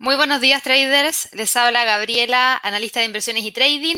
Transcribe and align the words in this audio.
Muy 0.00 0.14
buenos 0.14 0.40
días 0.40 0.62
traders, 0.62 1.28
les 1.32 1.56
habla 1.56 1.84
Gabriela, 1.84 2.56
analista 2.62 3.00
de 3.00 3.06
inversiones 3.06 3.42
y 3.42 3.50
trading. 3.50 3.96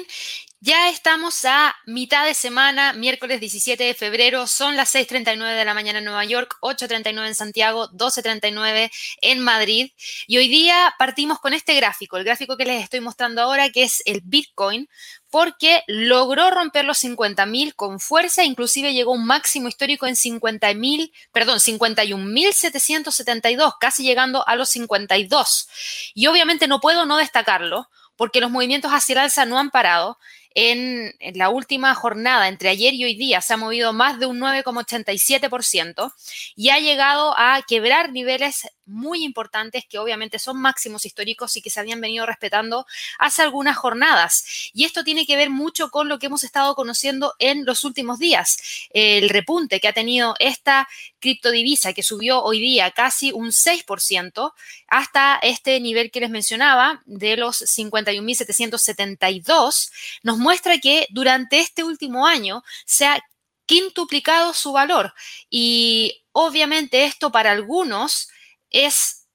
Ya 0.59 0.89
estamos 0.89 1.45
a 1.45 1.77
mitad 1.85 2.25
de 2.25 2.33
semana, 2.33 2.95
miércoles 2.95 3.39
17 3.39 3.85
de 3.85 3.93
febrero, 3.93 4.47
son 4.47 4.77
las 4.77 4.95
6.39 4.95 5.55
de 5.55 5.65
la 5.67 5.75
mañana 5.75 5.99
en 5.99 6.07
Nueva 6.07 6.25
York, 6.25 6.57
8.39 6.63 7.27
en 7.27 7.35
Santiago, 7.35 7.91
12.39 7.91 8.91
en 9.21 9.41
Madrid. 9.41 9.93
Y 10.27 10.39
hoy 10.39 10.49
día 10.49 10.95
partimos 10.99 11.39
con 11.39 11.53
este 11.53 11.75
gráfico, 11.75 12.17
el 12.17 12.25
gráfico 12.25 12.57
que 12.57 12.65
les 12.65 12.83
estoy 12.83 13.01
mostrando 13.01 13.43
ahora, 13.43 13.69
que 13.69 13.83
es 13.83 14.03
el 14.07 14.23
Bitcoin, 14.25 14.89
porque 15.31 15.85
logró 15.87 16.51
romper 16.51 16.85
los 16.85 17.03
50.000 17.03 17.75
con 17.75 17.99
fuerza, 18.01 18.45
inclusive 18.45 18.93
llegó 18.93 19.13
a 19.13 19.17
un 19.17 19.25
máximo 19.27 19.69
histórico 19.69 20.07
en 20.07 20.17
50.000, 20.17 21.11
perdón, 21.33 21.61
51.772, 21.61 23.75
casi 23.81 24.03
llegando 24.03 24.47
a 24.47 24.57
los 24.57 24.69
52. 24.71 25.69
Y 26.15 26.27
obviamente 26.27 26.67
no 26.67 26.81
puedo 26.81 27.07
no 27.07 27.17
destacarlo, 27.17 27.89
porque 28.17 28.41
los 28.41 28.51
movimientos 28.51 28.91
hacia 28.91 29.13
el 29.15 29.21
alza 29.21 29.47
no 29.47 29.59
han 29.59 29.71
parado 29.71 30.19
en, 30.55 31.15
la 31.35 31.49
última 31.49 31.95
jornada, 31.95 32.49
entre 32.49 32.69
ayer 32.69 32.95
y 32.95 33.05
hoy 33.05 33.15
día, 33.15 33.41
se 33.41 33.55
ha 33.55 33.57
movido 33.57 33.93
más 33.93 34.19
de 34.19 34.27
un 34.27 34.41
9,87% 34.41 36.13
y 36.57 36.71
ha 36.71 36.79
llegado 36.79 37.35
a 37.39 37.63
quebrar 37.67 38.13
niveles 38.13 38.69
muy 38.91 39.25
importantes 39.25 39.85
que 39.89 39.99
obviamente 39.99 40.39
son 40.39 40.61
máximos 40.61 41.07
históricos 41.07 41.57
y 41.57 41.63
que 41.63 41.71
se 41.71 41.81
habían 41.81 42.01
venido 42.01 42.27
respetando 42.27 42.87
hace 43.19 43.43
algunas 43.43 43.77
jornadas. 43.77 44.71
Y 44.75 44.85
esto 44.85 45.05
tiene 45.05 45.27
que 45.27 45.37
ver 45.37 45.51
mucho 45.51 45.91
con 45.91 46.09
lo 46.09 46.19
que 46.19 46.27
hemos 46.27 46.45
estado 46.45 46.75
conociendo 46.75 47.35
en 47.39 47.65
los 47.65 47.85
últimos 47.85 48.19
días. 48.19 48.59
El 48.91 49.29
repunte 49.29 49.81
que 49.81 49.89
ha 49.89 49.93
tenido 49.93 50.35
esta 50.39 50.89
criptodivisa 51.21 51.93
que 51.93 52.03
subió 52.03 52.43
hoy 52.43 52.59
día 52.61 52.91
casi 52.91 53.31
un 53.33 53.53
6% 53.53 54.53
hasta 54.89 55.39
este 55.43 55.79
nivel 55.81 56.11
que 56.11 56.21
les 56.21 56.31
mencionaba 56.31 57.03
de 57.07 57.37
los 57.37 57.63
51.772, 57.63 59.93
nos 60.23 60.39
muestra 60.39 60.79
que 60.79 61.07
durante 61.11 61.61
este 61.61 61.85
último 61.85 62.27
año 62.27 62.65
se 62.85 63.07
ha 63.07 63.21
quintuplicado 63.67 64.53
su 64.53 64.73
valor. 64.73 65.15
Y 65.49 66.25
obviamente 66.33 67.05
esto 67.05 67.31
para 67.31 67.53
algunos 67.53 68.29
es 68.71 69.27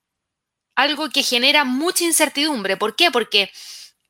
algo 0.75 1.09
que 1.09 1.23
genera 1.23 1.63
mucha 1.63 2.03
incertidumbre. 2.03 2.77
¿Por 2.77 2.95
qué? 2.95 3.11
Porque 3.11 3.51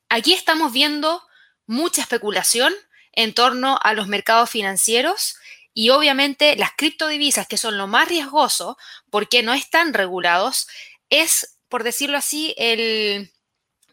aquí 0.10 0.34
estamos 0.34 0.74
viendo 0.74 1.22
mucha 1.68 2.02
especulación 2.02 2.74
en 3.12 3.34
torno 3.34 3.80
a 3.82 3.94
los 3.94 4.08
mercados 4.08 4.50
financieros 4.50 5.36
y 5.74 5.90
obviamente 5.90 6.56
las 6.56 6.72
criptodivisas, 6.76 7.48
que 7.48 7.58
son 7.58 7.78
lo 7.78 7.88
más 7.88 8.08
riesgoso 8.08 8.78
porque 9.10 9.44
no 9.44 9.54
están 9.54 9.94
regulados, 9.94 10.68
es, 11.10 11.60
por 11.70 11.84
decirlo 11.84 12.18
así, 12.18 12.56
el, 12.58 13.32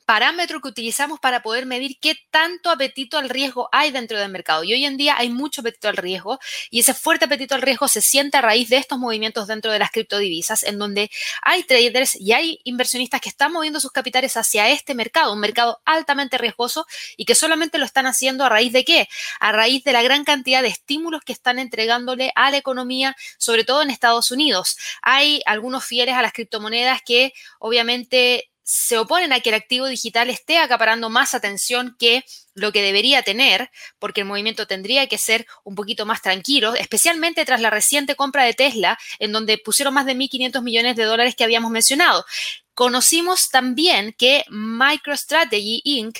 parámetro 0.05 0.61
que 0.61 0.69
utilizamos 0.69 1.21
para 1.21 1.43
poder 1.43 1.67
medir 1.67 1.99
qué 2.01 2.17
tanto 2.31 2.71
apetito 2.71 3.19
al 3.19 3.29
riesgo 3.29 3.69
hay 3.73 3.91
dentro 3.91 4.19
del 4.19 4.31
mercado. 4.31 4.65
Y 4.65 4.73
hoy 4.73 4.85
en 4.85 4.97
día 4.97 5.17
hay 5.17 5.31
mucho 5.31 5.61
apetito 5.61 5.89
al 5.89 5.97
riesgo 5.97 6.39
y 6.71 6.81
ese 6.81 6.95
fuerte 6.95 7.25
apetito 7.25 7.55
al 7.55 7.63
riesgo 7.63 7.89
se 7.89 8.01
siente 8.01 8.37
a 8.37 8.41
raíz 8.41 8.69
de 8.69 8.77
estos 8.77 8.99
movimientos 8.99 9.47
dentro 9.47 9.73
de 9.73 9.79
las 9.79 9.91
criptodivisas, 9.91 10.63
en 10.63 10.79
donde 10.79 11.11
hay 11.43 11.63
traders 11.65 12.17
y 12.17 12.33
hay 12.33 12.61
inversionistas 12.65 13.21
que 13.21 13.29
están 13.29 13.53
moviendo 13.53 13.81
sus 13.81 13.93
capitales 13.93 14.37
hacia 14.37 14.69
este 14.71 14.95
mercado, 14.95 15.33
un 15.33 15.41
mercado 15.41 15.81
altamente 15.85 16.39
riesgoso 16.39 16.87
y 17.17 17.25
que 17.25 17.35
solamente 17.35 17.79
lo 17.79 17.85
están 17.85 18.07
haciendo 18.07 18.45
a 18.45 18.49
raíz 18.49 18.73
de 18.73 18.85
qué? 18.85 19.09
A 19.41 19.53
raíz 19.53 19.85
de 19.85 19.93
la 19.93 20.03
gran 20.03 20.25
cantidad 20.25 20.63
de 20.63 20.69
estímulos 20.69 21.23
que 21.25 21.33
están 21.33 21.59
entregándole 21.59 22.33
a 22.35 22.51
la 22.51 22.57
economía, 22.57 23.17
sobre 23.39 23.65
todo 23.65 23.83
en 23.83 23.91
Estados 23.91 24.31
Unidos. 24.31 24.77
Hay 25.03 25.43
algunos 25.47 25.85
fieles 25.85 26.15
a 26.15 26.23
las 26.23 26.33
criptomonedas 26.33 27.03
que 27.03 27.33
obviamente 27.59 28.52
se 28.63 28.99
oponen 28.99 29.33
a 29.33 29.41
que 29.41 29.51
el 29.51 29.55
activo 29.55 29.87
digital 29.87 30.31
esté 30.31 30.59
acaparando 30.59 31.11
más 31.11 31.35
atención 31.35 31.97
que 31.99 32.25
lo 32.55 32.73
que 32.73 32.83
debería 32.83 33.23
tener, 33.23 33.71
porque 33.99 34.21
el 34.21 34.27
movimiento 34.27 34.67
tendría 34.67 35.07
que 35.07 35.19
ser 35.19 35.47
un 35.65 35.75
poquito 35.75 36.07
más 36.07 36.23
tranquilo, 36.23 36.75
especialmente 36.75 37.45
tras 37.45 37.61
la 37.61 37.71
reciente 37.71 38.15
compra 38.15 38.45
de 38.45 38.55
Tesla, 38.55 38.99
en 39.19 39.33
donde 39.33 39.59
pusieron 39.59 39.95
más 39.95 40.07
de 40.07 40.15
1.500 40.15 40.63
millones 40.63 40.97
de 40.97 41.05
dólares 41.05 41.35
que 41.35 41.45
habíamos 41.45 41.71
mencionado. 41.71 42.25
Conocimos 42.75 43.51
también 43.51 44.15
que 44.17 44.45
MicroStrategy 44.49 45.83
Inc 45.85 46.19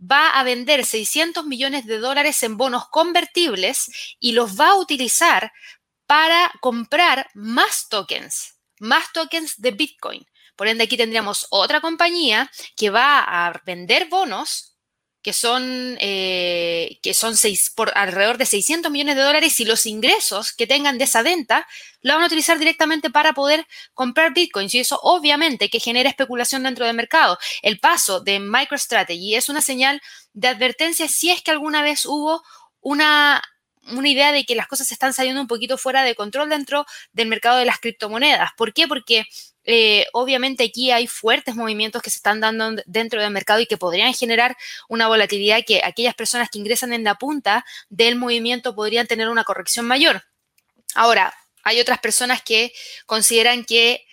va 0.00 0.30
a 0.30 0.42
vender 0.42 0.84
600 0.84 1.46
millones 1.46 1.86
de 1.86 1.98
dólares 1.98 2.42
en 2.42 2.56
bonos 2.56 2.88
convertibles 2.88 4.16
y 4.18 4.32
los 4.32 4.58
va 4.58 4.70
a 4.70 4.76
utilizar 4.76 5.52
para 6.06 6.52
comprar 6.60 7.30
más 7.34 7.88
tokens, 7.88 8.58
más 8.80 9.12
tokens 9.12 9.54
de 9.56 9.70
Bitcoin. 9.70 10.26
Por 10.56 10.68
ende, 10.68 10.84
aquí 10.84 10.96
tendríamos 10.96 11.46
otra 11.50 11.80
compañía 11.80 12.50
que 12.76 12.90
va 12.90 13.20
a 13.20 13.60
vender 13.64 14.08
bonos 14.08 14.74
que 15.24 15.32
son, 15.32 15.96
eh, 16.00 16.98
que 17.02 17.14
son 17.14 17.34
seis, 17.34 17.72
por 17.74 17.90
alrededor 17.96 18.36
de 18.36 18.44
600 18.44 18.92
millones 18.92 19.16
de 19.16 19.22
dólares 19.22 19.58
y 19.58 19.64
los 19.64 19.86
ingresos 19.86 20.52
que 20.52 20.66
tengan 20.66 20.98
de 20.98 21.04
esa 21.04 21.22
venta 21.22 21.66
lo 22.02 22.12
van 22.12 22.24
a 22.24 22.26
utilizar 22.26 22.58
directamente 22.58 23.08
para 23.08 23.32
poder 23.32 23.66
comprar 23.94 24.34
bitcoins 24.34 24.74
y 24.74 24.80
eso 24.80 25.00
obviamente 25.02 25.70
que 25.70 25.80
genera 25.80 26.10
especulación 26.10 26.64
dentro 26.64 26.84
del 26.84 26.94
mercado. 26.94 27.38
El 27.62 27.80
paso 27.80 28.20
de 28.20 28.38
MicroStrategy 28.38 29.34
es 29.34 29.48
una 29.48 29.62
señal 29.62 30.02
de 30.34 30.48
advertencia 30.48 31.08
si 31.08 31.30
es 31.30 31.40
que 31.40 31.52
alguna 31.52 31.82
vez 31.82 32.04
hubo 32.04 32.42
una 32.80 33.42
una 33.86 34.08
idea 34.08 34.32
de 34.32 34.44
que 34.44 34.54
las 34.54 34.66
cosas 34.66 34.90
están 34.92 35.12
saliendo 35.12 35.40
un 35.40 35.46
poquito 35.46 35.78
fuera 35.78 36.04
de 36.04 36.14
control 36.14 36.48
dentro 36.48 36.86
del 37.12 37.28
mercado 37.28 37.58
de 37.58 37.66
las 37.66 37.78
criptomonedas. 37.78 38.50
¿Por 38.56 38.72
qué? 38.72 38.88
Porque 38.88 39.24
eh, 39.64 40.06
obviamente 40.12 40.64
aquí 40.64 40.90
hay 40.90 41.06
fuertes 41.06 41.54
movimientos 41.54 42.02
que 42.02 42.10
se 42.10 42.16
están 42.16 42.40
dando 42.40 42.82
dentro 42.86 43.20
del 43.20 43.30
mercado 43.30 43.60
y 43.60 43.66
que 43.66 43.78
podrían 43.78 44.12
generar 44.12 44.56
una 44.88 45.08
volatilidad 45.08 45.64
que 45.66 45.82
aquellas 45.82 46.14
personas 46.14 46.50
que 46.50 46.58
ingresan 46.58 46.92
en 46.92 47.04
la 47.04 47.14
punta 47.14 47.64
del 47.88 48.16
movimiento 48.16 48.74
podrían 48.74 49.06
tener 49.06 49.28
una 49.28 49.44
corrección 49.44 49.86
mayor. 49.86 50.22
Ahora, 50.94 51.34
hay 51.62 51.80
otras 51.80 51.98
personas 51.98 52.42
que 52.42 52.72
consideran 53.06 53.64
que 53.64 54.04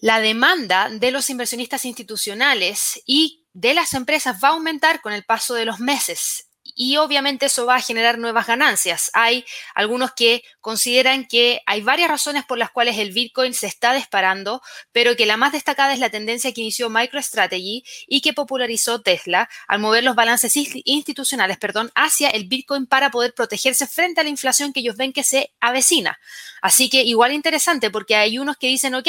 la 0.00 0.20
demanda 0.20 0.88
de 0.90 1.10
los 1.10 1.28
inversionistas 1.28 1.84
institucionales 1.84 3.02
y 3.04 3.46
de 3.52 3.74
las 3.74 3.94
empresas 3.94 4.36
va 4.42 4.48
a 4.48 4.52
aumentar 4.52 5.00
con 5.00 5.12
el 5.12 5.24
paso 5.24 5.54
de 5.54 5.64
los 5.64 5.80
meses 5.80 6.47
y 6.80 6.96
obviamente 6.96 7.46
eso 7.46 7.66
va 7.66 7.74
a 7.74 7.82
generar 7.82 8.18
nuevas 8.18 8.46
ganancias. 8.46 9.10
Hay 9.12 9.44
algunos 9.74 10.12
que 10.12 10.44
consideran 10.60 11.26
que 11.26 11.60
hay 11.66 11.80
varias 11.80 12.08
razones 12.08 12.44
por 12.44 12.56
las 12.56 12.70
cuales 12.70 12.96
el 12.98 13.10
Bitcoin 13.10 13.52
se 13.52 13.66
está 13.66 13.92
disparando, 13.94 14.62
pero 14.92 15.16
que 15.16 15.26
la 15.26 15.36
más 15.36 15.50
destacada 15.50 15.92
es 15.92 15.98
la 15.98 16.08
tendencia 16.08 16.52
que 16.52 16.60
inició 16.60 16.88
MicroStrategy 16.88 17.82
y 18.06 18.20
que 18.20 18.32
popularizó 18.32 19.02
Tesla 19.02 19.48
al 19.66 19.80
mover 19.80 20.04
los 20.04 20.14
balances 20.14 20.52
institucionales 20.54 21.58
perdón, 21.58 21.90
hacia 21.96 22.30
el 22.30 22.46
Bitcoin 22.46 22.86
para 22.86 23.10
poder 23.10 23.34
protegerse 23.34 23.88
frente 23.88 24.20
a 24.20 24.24
la 24.24 24.30
inflación 24.30 24.72
que 24.72 24.78
ellos 24.78 24.96
ven 24.96 25.12
que 25.12 25.24
se 25.24 25.52
avecina. 25.58 26.20
Así 26.62 26.88
que 26.88 27.02
igual 27.02 27.32
interesante 27.32 27.90
porque 27.90 28.14
hay 28.14 28.38
unos 28.38 28.56
que 28.56 28.68
dicen, 28.68 28.94
ok, 28.94 29.08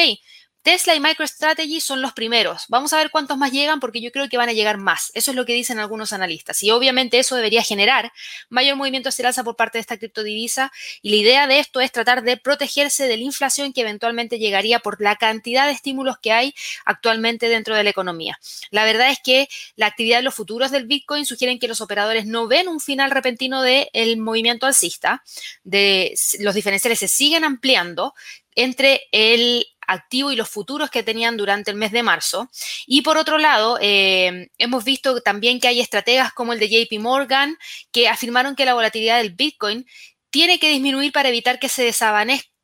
Tesla 0.61 0.93
y 0.93 0.99
MicroStrategy 0.99 1.79
son 1.79 2.01
los 2.01 2.13
primeros. 2.13 2.65
Vamos 2.67 2.91
a 2.91 2.97
ver 2.97 3.11
cuántos 3.11 3.37
más 3.37 3.51
llegan 3.51 3.79
porque 3.79 4.01
yo 4.01 4.11
creo 4.11 4.27
que 4.27 4.37
van 4.37 4.49
a 4.49 4.53
llegar 4.53 4.77
más. 4.77 5.11
Eso 5.13 5.31
es 5.31 5.37
lo 5.37 5.45
que 5.45 5.53
dicen 5.53 5.79
algunos 5.79 6.11
analistas. 6.11 6.61
Y 6.63 6.71
obviamente 6.71 7.17
eso 7.17 7.35
debería 7.35 7.63
generar 7.63 8.11
mayor 8.49 8.75
movimiento 8.75 9.09
hacia 9.09 9.27
alza 9.27 9.43
por 9.43 9.55
parte 9.55 9.77
de 9.77 9.81
esta 9.81 9.97
criptodivisa. 9.97 10.71
Y 11.01 11.11
la 11.11 11.15
idea 11.15 11.47
de 11.47 11.59
esto 11.59 11.79
es 11.79 11.91
tratar 11.91 12.23
de 12.23 12.37
protegerse 12.37 13.07
de 13.07 13.17
la 13.17 13.23
inflación 13.23 13.71
que 13.71 13.81
eventualmente 13.81 14.37
llegaría 14.37 14.79
por 14.79 15.01
la 15.01 15.15
cantidad 15.15 15.65
de 15.65 15.71
estímulos 15.71 16.17
que 16.19 16.33
hay 16.33 16.53
actualmente 16.85 17.47
dentro 17.47 17.75
de 17.75 17.83
la 17.83 17.89
economía. 17.89 18.37
La 18.69 18.83
verdad 18.83 19.11
es 19.11 19.19
que 19.23 19.47
la 19.75 19.85
actividad 19.85 20.17
de 20.17 20.23
los 20.23 20.35
futuros 20.35 20.71
del 20.71 20.87
Bitcoin 20.87 21.25
sugieren 21.25 21.59
que 21.59 21.67
los 21.69 21.79
operadores 21.79 22.25
no 22.25 22.47
ven 22.47 22.67
un 22.67 22.81
final 22.81 23.11
repentino 23.11 23.61
del 23.61 24.17
movimiento 24.17 24.65
alcista. 24.65 25.23
De, 25.63 26.13
los 26.39 26.53
diferenciales 26.53 26.99
se 26.99 27.07
siguen 27.07 27.45
ampliando 27.45 28.13
entre 28.55 29.07
el 29.11 29.65
activo 29.89 30.31
y 30.31 30.35
los 30.35 30.49
futuros 30.49 30.89
que 30.89 31.03
tenían 31.03 31.37
durante 31.37 31.71
el 31.71 31.77
mes 31.77 31.91
de 31.91 32.03
marzo. 32.03 32.49
Y 32.85 33.01
por 33.01 33.17
otro 33.17 33.37
lado, 33.37 33.77
eh, 33.81 34.49
hemos 34.57 34.83
visto 34.83 35.21
también 35.21 35.59
que 35.59 35.67
hay 35.67 35.81
estrategas 35.81 36.31
como 36.33 36.53
el 36.53 36.59
de 36.59 36.69
JP 36.69 36.99
Morgan 36.99 37.57
que 37.91 38.07
afirmaron 38.07 38.55
que 38.55 38.65
la 38.65 38.73
volatilidad 38.73 39.17
del 39.17 39.33
Bitcoin 39.33 39.85
tiene 40.29 40.59
que 40.59 40.69
disminuir 40.69 41.11
para 41.11 41.29
evitar 41.29 41.59
que 41.59 41.69
se 41.69 41.83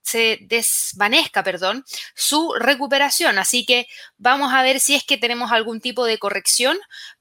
se 0.05 0.37
desvanezca, 0.41 1.43
perdón, 1.43 1.83
su 2.13 2.53
recuperación. 2.59 3.39
Así 3.39 3.65
que 3.65 3.87
vamos 4.17 4.53
a 4.53 4.61
ver 4.61 4.79
si 4.79 4.93
es 4.93 5.03
que 5.03 5.17
tenemos 5.17 5.51
algún 5.51 5.81
tipo 5.81 6.05
de 6.05 6.19
corrección 6.19 6.77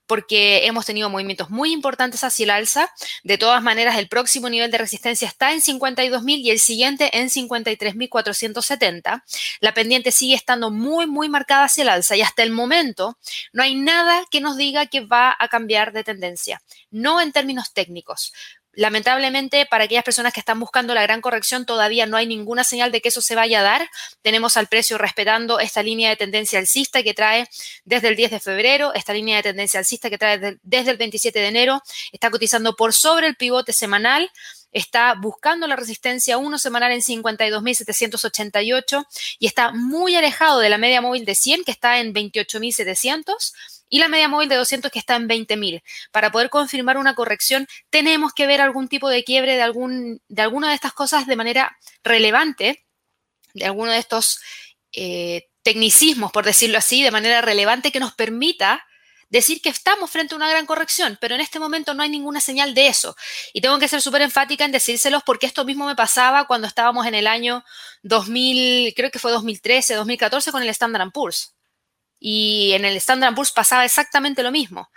porque 0.06 0.66
hemos 0.66 0.86
tenido 0.86 1.10
movimientos 1.10 1.50
muy 1.50 1.72
importantes 1.72 2.24
hacia 2.24 2.44
el 2.44 2.50
alza. 2.50 2.90
De 3.22 3.38
todas 3.38 3.62
maneras, 3.62 3.96
el 3.98 4.08
próximo 4.08 4.48
nivel 4.48 4.70
de 4.70 4.78
resistencia 4.78 5.28
está 5.28 5.52
en 5.52 5.60
52.000 5.60 6.38
y 6.38 6.50
el 6.50 6.58
siguiente 6.60 7.18
en 7.18 7.28
53.470. 7.28 9.22
La 9.60 9.74
pendiente 9.74 10.10
sigue 10.12 10.34
estando 10.34 10.70
muy, 10.70 11.06
muy 11.06 11.28
marcada 11.28 11.64
hacia 11.64 11.82
el 11.82 11.88
alza 11.88 12.16
y 12.16 12.22
hasta 12.22 12.42
el 12.42 12.50
momento 12.50 13.18
no 13.52 13.62
hay 13.62 13.74
nada 13.74 14.24
que 14.30 14.40
nos 14.40 14.56
diga 14.56 14.86
que 14.86 15.00
va 15.00 15.36
a 15.38 15.48
cambiar 15.48 15.92
de 15.92 16.04
tendencia, 16.04 16.62
no 16.90 17.20
en 17.20 17.32
términos 17.32 17.72
técnicos. 17.72 18.32
Lamentablemente, 18.76 19.66
para 19.66 19.84
aquellas 19.84 20.04
personas 20.04 20.32
que 20.32 20.40
están 20.40 20.60
buscando 20.60 20.94
la 20.94 21.02
gran 21.02 21.20
corrección, 21.20 21.66
todavía 21.66 22.06
no 22.06 22.16
hay 22.16 22.26
ninguna 22.26 22.64
señal 22.64 22.92
de 22.92 23.00
que 23.00 23.08
eso 23.08 23.20
se 23.20 23.34
vaya 23.34 23.60
a 23.60 23.62
dar. 23.62 23.90
Tenemos 24.22 24.56
al 24.56 24.66
precio 24.66 24.98
respetando 24.98 25.60
esta 25.60 25.82
línea 25.82 26.10
de 26.10 26.16
tendencia 26.16 26.58
alcista 26.58 27.02
que 27.02 27.14
trae 27.14 27.48
desde 27.84 28.08
el 28.08 28.16
10 28.16 28.32
de 28.32 28.40
febrero, 28.40 28.94
esta 28.94 29.12
línea 29.12 29.36
de 29.36 29.42
tendencia 29.42 29.78
alcista 29.78 30.10
que 30.10 30.18
trae 30.18 30.58
desde 30.62 30.90
el 30.90 30.96
27 30.96 31.38
de 31.38 31.46
enero, 31.46 31.82
está 32.12 32.30
cotizando 32.30 32.76
por 32.76 32.92
sobre 32.92 33.26
el 33.26 33.36
pivote 33.36 33.72
semanal 33.72 34.30
está 34.74 35.14
buscando 35.14 35.66
la 35.66 35.76
resistencia 35.76 36.36
1 36.36 36.58
semanal 36.58 36.92
en 36.92 37.00
52.788 37.00 39.06
y 39.38 39.46
está 39.46 39.72
muy 39.72 40.16
alejado 40.16 40.58
de 40.58 40.68
la 40.68 40.78
media 40.78 41.00
móvil 41.00 41.24
de 41.24 41.34
100 41.34 41.64
que 41.64 41.70
está 41.70 42.00
en 42.00 42.12
28.700 42.12 43.54
y 43.88 43.98
la 43.98 44.08
media 44.08 44.28
móvil 44.28 44.48
de 44.48 44.56
200 44.56 44.90
que 44.90 44.98
está 44.98 45.16
en 45.16 45.28
20.000. 45.28 45.82
Para 46.10 46.30
poder 46.32 46.50
confirmar 46.50 46.98
una 46.98 47.14
corrección, 47.14 47.66
tenemos 47.90 48.32
que 48.32 48.46
ver 48.46 48.60
algún 48.60 48.88
tipo 48.88 49.08
de 49.08 49.24
quiebre 49.24 49.56
de, 49.56 49.62
algún, 49.62 50.20
de 50.28 50.42
alguna 50.42 50.68
de 50.68 50.74
estas 50.74 50.92
cosas 50.92 51.26
de 51.26 51.36
manera 51.36 51.76
relevante, 52.02 52.84
de 53.54 53.66
alguno 53.66 53.92
de 53.92 53.98
estos 53.98 54.40
eh, 54.92 55.48
tecnicismos, 55.62 56.32
por 56.32 56.44
decirlo 56.44 56.78
así, 56.78 57.02
de 57.02 57.10
manera 57.10 57.40
relevante 57.40 57.92
que 57.92 58.00
nos 58.00 58.14
permita 58.14 58.84
decir 59.30 59.60
que 59.60 59.68
estamos 59.68 60.10
frente 60.10 60.34
a 60.34 60.36
una 60.36 60.48
gran 60.48 60.66
corrección, 60.66 61.18
pero 61.20 61.34
en 61.34 61.40
este 61.40 61.58
momento 61.58 61.94
no 61.94 62.02
hay 62.02 62.08
ninguna 62.08 62.40
señal 62.40 62.74
de 62.74 62.86
eso. 62.86 63.16
Y 63.52 63.60
tengo 63.60 63.78
que 63.78 63.88
ser 63.88 64.00
súper 64.00 64.22
enfática 64.22 64.64
en 64.64 64.72
decírselos 64.72 65.22
porque 65.24 65.46
esto 65.46 65.64
mismo 65.64 65.86
me 65.86 65.96
pasaba 65.96 66.46
cuando 66.46 66.68
estábamos 66.68 67.06
en 67.06 67.14
el 67.14 67.26
año 67.26 67.64
2000, 68.02 68.94
creo 68.94 69.10
que 69.10 69.18
fue 69.18 69.32
2013, 69.32 69.94
2014 69.94 70.52
con 70.52 70.62
el 70.62 70.68
Standard 70.68 71.10
Poor's. 71.10 71.54
Y 72.26 72.72
en 72.72 72.86
el 72.86 72.96
Standard 72.96 73.34
Poor's 73.34 73.52
pasaba 73.52 73.84
exactamente 73.84 74.42
lo 74.42 74.50
mismo. 74.50 74.90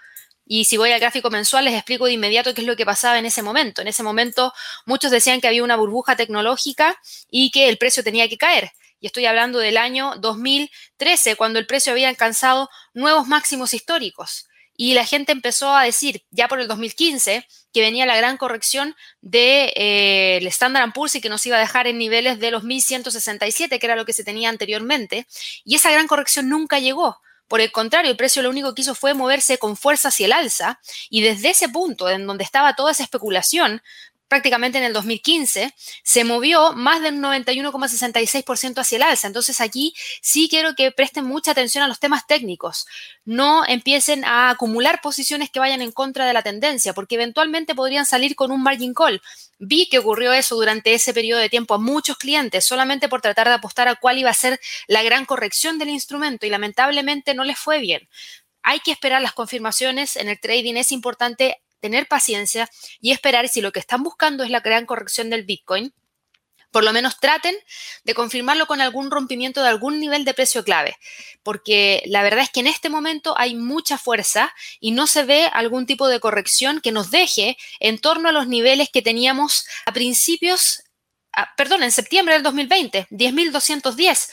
Y 0.45 0.63
si 0.63 0.77
voy 0.77 0.93
al 0.93 1.01
gráfico 1.01 1.29
mensual, 1.29 1.65
les 1.65 1.73
explico 1.73 2.05
de 2.05 2.13
inmediato 2.13 2.53
qué 2.53 2.61
es 2.61 2.67
lo 2.67 2.77
que 2.77 2.85
pasaba 2.85 3.19
en 3.19 3.25
ese 3.25 3.41
momento. 3.41 3.81
En 3.81 3.89
ese 3.89 4.01
momento, 4.01 4.53
muchos 4.85 5.11
decían 5.11 5.41
que 5.41 5.49
había 5.49 5.61
una 5.61 5.75
burbuja 5.75 6.15
tecnológica 6.15 6.97
y 7.29 7.51
que 7.51 7.67
el 7.67 7.77
precio 7.77 8.01
tenía 8.01 8.29
que 8.29 8.37
caer. 8.37 8.71
Y 9.01 9.07
estoy 9.07 9.25
hablando 9.25 9.59
del 9.59 9.75
año 9.75 10.13
2013, 10.21 11.35
cuando 11.35 11.59
el 11.59 11.67
precio 11.67 11.91
había 11.91 12.07
alcanzado 12.07 12.69
nuevos 12.93 13.27
máximos 13.27 13.73
históricos. 13.73 14.46
Y 14.77 14.93
la 14.93 15.05
gente 15.05 15.31
empezó 15.31 15.75
a 15.75 15.83
decir, 15.83 16.23
ya 16.29 16.47
por 16.47 16.61
el 16.61 16.67
2015, 16.67 17.45
que 17.73 17.81
venía 17.81 18.05
la 18.05 18.15
gran 18.15 18.37
corrección 18.37 18.95
del 19.21 19.31
de, 19.31 19.73
eh, 19.75 20.47
Standard 20.47 20.93
Poor's 20.93 21.15
y 21.15 21.21
que 21.21 21.29
nos 21.29 21.45
iba 21.47 21.57
a 21.57 21.59
dejar 21.59 21.87
en 21.87 21.97
niveles 21.97 22.39
de 22.39 22.51
los 22.51 22.63
1167, 22.63 23.79
que 23.79 23.85
era 23.85 23.95
lo 23.95 24.05
que 24.05 24.13
se 24.13 24.23
tenía 24.23 24.49
anteriormente. 24.49 25.27
Y 25.65 25.75
esa 25.75 25.91
gran 25.91 26.07
corrección 26.07 26.47
nunca 26.47 26.79
llegó. 26.79 27.17
Por 27.47 27.59
el 27.59 27.71
contrario, 27.71 28.11
el 28.11 28.17
precio 28.17 28.43
lo 28.43 28.49
único 28.49 28.75
que 28.75 28.81
hizo 28.81 28.93
fue 28.93 29.13
moverse 29.13 29.57
con 29.57 29.77
fuerza 29.77 30.09
hacia 30.09 30.25
el 30.25 30.33
alza 30.33 30.79
y 31.09 31.21
desde 31.21 31.49
ese 31.49 31.69
punto, 31.69 32.09
en 32.09 32.27
donde 32.27 32.43
estaba 32.43 32.75
toda 32.75 32.91
esa 32.91 33.03
especulación, 33.03 33.81
prácticamente 34.27 34.77
en 34.77 34.83
el 34.83 34.93
2015, 34.93 35.73
se 36.03 36.23
movió 36.23 36.73
más 36.73 37.01
del 37.01 37.15
91,66% 37.15 38.79
hacia 38.79 38.95
el 38.97 39.03
alza. 39.03 39.27
Entonces 39.27 39.61
aquí 39.61 39.93
sí 40.21 40.47
quiero 40.49 40.75
que 40.75 40.91
presten 40.91 41.25
mucha 41.25 41.51
atención 41.51 41.83
a 41.83 41.87
los 41.87 41.99
temas 41.99 42.27
técnicos. 42.27 42.85
No 43.25 43.65
empiecen 43.65 44.25
a 44.25 44.49
acumular 44.49 45.01
posiciones 45.01 45.49
que 45.49 45.59
vayan 45.59 45.81
en 45.81 45.91
contra 45.91 46.25
de 46.25 46.33
la 46.33 46.43
tendencia, 46.43 46.93
porque 46.93 47.15
eventualmente 47.15 47.75
podrían 47.75 48.05
salir 48.05 48.35
con 48.35 48.51
un 48.51 48.61
margin 48.61 48.93
call. 48.93 49.21
Vi 49.59 49.87
que 49.89 49.99
ocurrió 49.99 50.33
eso 50.33 50.55
durante 50.55 50.93
ese 50.93 51.13
periodo 51.13 51.39
de 51.39 51.49
tiempo 51.49 51.73
a 51.73 51.79
muchos 51.79 52.17
clientes, 52.17 52.65
solamente 52.65 53.09
por 53.09 53.21
tratar 53.21 53.47
de 53.47 53.55
apostar 53.55 53.87
a 53.87 53.95
cuál 53.95 54.17
iba 54.17 54.29
a 54.29 54.33
ser 54.33 54.59
la 54.87 55.03
gran 55.03 55.25
corrección 55.25 55.77
del 55.79 55.89
instrumento 55.89 56.45
y 56.45 56.49
lamentablemente 56.49 57.33
no 57.33 57.43
les 57.43 57.57
fue 57.57 57.79
bien. 57.79 58.07
Hay 58.63 58.79
que 58.81 58.91
esperar 58.91 59.21
las 59.21 59.33
confirmaciones 59.33 60.17
en 60.17 60.27
el 60.27 60.39
trading. 60.39 60.75
Es 60.75 60.91
importante 60.91 61.61
tener 61.79 62.07
paciencia 62.07 62.69
y 62.99 63.11
esperar 63.11 63.47
si 63.47 63.61
lo 63.61 63.71
que 63.71 63.79
están 63.79 64.03
buscando 64.03 64.43
es 64.43 64.49
la 64.49 64.59
gran 64.59 64.85
corrección 64.85 65.29
del 65.29 65.43
Bitcoin. 65.43 65.93
Por 66.71 66.83
lo 66.83 66.91
menos 66.91 67.19
traten 67.19 67.55
de 68.03 68.13
confirmarlo 68.13 68.67
con 68.67 68.81
algún 68.81 69.09
rompimiento 69.09 69.63
de 69.63 69.69
algún 69.69 69.99
nivel 69.99 70.25
de 70.25 70.33
precio 70.33 70.63
clave, 70.63 70.97
porque 71.41 72.03
la 72.05 72.23
verdad 72.23 72.43
es 72.43 72.49
que 72.49 72.59
en 72.59 72.67
este 72.67 72.89
momento 72.89 73.35
hay 73.37 73.55
mucha 73.55 73.97
fuerza 73.97 74.53
y 74.79 74.91
no 74.91 75.07
se 75.07 75.23
ve 75.23 75.45
algún 75.45 75.85
tipo 75.85 76.07
de 76.09 76.19
corrección 76.19 76.81
que 76.81 76.91
nos 76.91 77.09
deje 77.09 77.57
en 77.79 77.99
torno 77.99 78.29
a 78.29 78.33
los 78.33 78.47
niveles 78.47 78.89
que 78.89 79.01
teníamos 79.01 79.65
a 79.85 79.93
principios, 79.93 80.83
perdón, 81.55 81.83
en 81.83 81.91
septiembre 81.91 82.33
del 82.33 82.43
2020, 82.43 83.07
10.210 83.11 84.29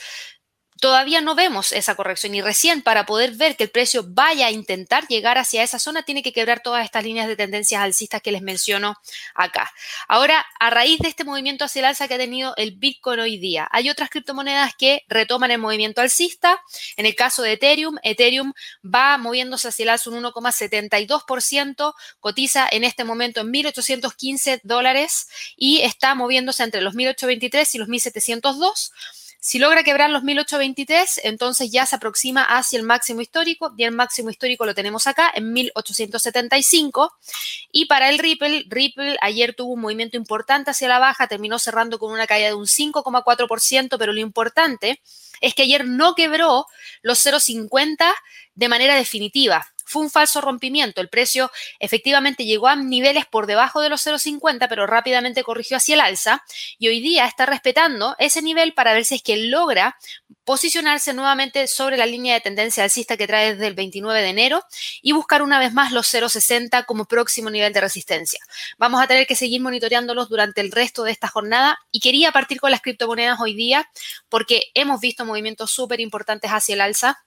todavía 0.79 1.21
no 1.21 1.35
vemos 1.35 1.71
esa 1.71 1.95
corrección 1.95 2.35
y 2.35 2.41
recién 2.41 2.81
para 2.81 3.05
poder 3.05 3.31
ver 3.31 3.55
que 3.55 3.63
el 3.63 3.69
precio 3.69 4.03
vaya 4.07 4.47
a 4.47 4.51
intentar 4.51 5.07
llegar 5.07 5.37
hacia 5.37 5.63
esa 5.63 5.79
zona 5.79 6.03
tiene 6.03 6.21
que 6.21 6.33
quebrar 6.33 6.61
todas 6.61 6.83
estas 6.83 7.03
líneas 7.03 7.27
de 7.27 7.35
tendencias 7.35 7.81
alcistas 7.81 8.21
que 8.21 8.31
les 8.31 8.41
menciono 8.41 8.95
acá. 9.33 9.71
Ahora, 10.07 10.45
a 10.59 10.69
raíz 10.69 10.99
de 10.99 11.07
este 11.07 11.23
movimiento 11.23 11.65
hacia 11.65 11.79
el 11.79 11.85
alza 11.85 12.07
que 12.07 12.15
ha 12.15 12.17
tenido 12.17 12.53
el 12.57 12.71
Bitcoin 12.71 13.19
hoy 13.19 13.37
día, 13.37 13.67
hay 13.71 13.89
otras 13.89 14.09
criptomonedas 14.09 14.75
que 14.75 15.03
retoman 15.07 15.51
el 15.51 15.59
movimiento 15.59 16.01
alcista. 16.01 16.61
En 16.97 17.05
el 17.05 17.15
caso 17.15 17.41
de 17.41 17.53
Ethereum, 17.53 17.97
Ethereum 18.03 18.53
va 18.83 19.17
moviéndose 19.17 19.69
hacia 19.69 19.83
el 19.83 19.89
alza 19.89 20.09
un 20.09 20.23
1,72%, 20.23 21.93
cotiza 22.19 22.67
en 22.69 22.83
este 22.83 23.03
momento 23.03 23.41
en 23.41 23.47
1.815 23.47 24.61
dólares 24.63 25.27
y 25.55 25.81
está 25.81 26.15
moviéndose 26.15 26.63
entre 26.63 26.81
los 26.81 26.95
1.823 26.95 27.75
y 27.75 27.77
los 27.77 27.87
1.702. 27.87 28.91
Si 29.45 29.59
logra 29.59 29.83
quebrar 29.83 30.09
los 30.09 30.23
1823, 30.23 31.21
entonces 31.23 31.69
ya 31.69 31.85
se 31.85 31.97
aproxima 31.97 32.43
hacia 32.43 32.79
el 32.79 32.83
máximo 32.83 33.21
histórico 33.21 33.75
y 33.77 33.83
el 33.83 33.91
máximo 33.91 34.31
histórico 34.31 34.65
lo 34.65 34.73
tenemos 34.73 35.05
acá 35.05 35.31
en 35.35 35.53
1875. 35.53 37.13
Y 37.71 37.85
para 37.85 38.09
el 38.09 38.17
Ripple, 38.17 38.65
Ripple 38.67 39.17
ayer 39.21 39.53
tuvo 39.53 39.73
un 39.73 39.81
movimiento 39.81 40.17
importante 40.17 40.71
hacia 40.71 40.87
la 40.87 40.97
baja, 40.97 41.27
terminó 41.27 41.59
cerrando 41.59 41.99
con 41.99 42.11
una 42.11 42.25
caída 42.25 42.47
de 42.47 42.55
un 42.55 42.65
5,4%, 42.65 43.99
pero 43.99 44.13
lo 44.13 44.19
importante 44.19 44.99
es 45.41 45.53
que 45.53 45.61
ayer 45.61 45.85
no 45.85 46.15
quebró 46.15 46.65
los 47.03 47.23
0,50 47.23 48.11
de 48.55 48.67
manera 48.67 48.95
definitiva 48.95 49.74
fue 49.85 50.01
un 50.01 50.09
falso 50.09 50.41
rompimiento. 50.41 50.99
El 50.99 51.09
precio 51.09 51.51
efectivamente 51.79 52.45
llegó 52.45 52.67
a 52.67 52.75
niveles 52.75 53.25
por 53.25 53.47
debajo 53.47 53.81
de 53.81 53.89
los 53.89 54.05
0,50, 54.05 54.67
pero 54.67 54.87
rápidamente 54.87 55.43
corrigió 55.43 55.77
hacia 55.77 55.95
el 55.95 56.01
alza 56.01 56.43
y 56.77 56.87
hoy 56.87 56.99
día 56.99 57.25
está 57.25 57.45
respetando 57.45 58.15
ese 58.19 58.41
nivel 58.41 58.73
para 58.73 58.93
ver 58.93 59.05
si 59.05 59.15
es 59.15 59.23
que 59.23 59.37
logra 59.37 59.97
posicionarse 60.43 61.13
nuevamente 61.13 61.67
sobre 61.67 61.97
la 61.97 62.05
línea 62.05 62.35
de 62.35 62.41
tendencia 62.41 62.83
alcista 62.83 63.17
que 63.17 63.27
trae 63.27 63.53
desde 63.53 63.67
el 63.67 63.73
29 63.73 64.21
de 64.21 64.29
enero 64.29 64.63
y 65.01 65.11
buscar 65.11 65.41
una 65.41 65.59
vez 65.59 65.73
más 65.73 65.91
los 65.91 66.13
0,60 66.13 66.85
como 66.85 67.05
próximo 67.05 67.49
nivel 67.49 67.73
de 67.73 67.81
resistencia. 67.81 68.39
Vamos 68.77 69.01
a 69.01 69.07
tener 69.07 69.25
que 69.25 69.35
seguir 69.35 69.61
monitoreándolos 69.61 70.29
durante 70.29 70.61
el 70.61 70.71
resto 70.71 71.03
de 71.03 71.11
esta 71.11 71.27
jornada 71.27 71.79
y 71.91 71.99
quería 71.99 72.31
partir 72.31 72.59
con 72.59 72.71
las 72.71 72.81
criptomonedas 72.81 73.39
hoy 73.39 73.55
día 73.55 73.89
porque 74.29 74.65
hemos 74.75 74.99
visto 74.99 75.25
movimientos 75.25 75.71
súper 75.71 75.99
importantes 75.99 76.51
hacia 76.51 76.73
el 76.73 76.81
alza 76.81 77.24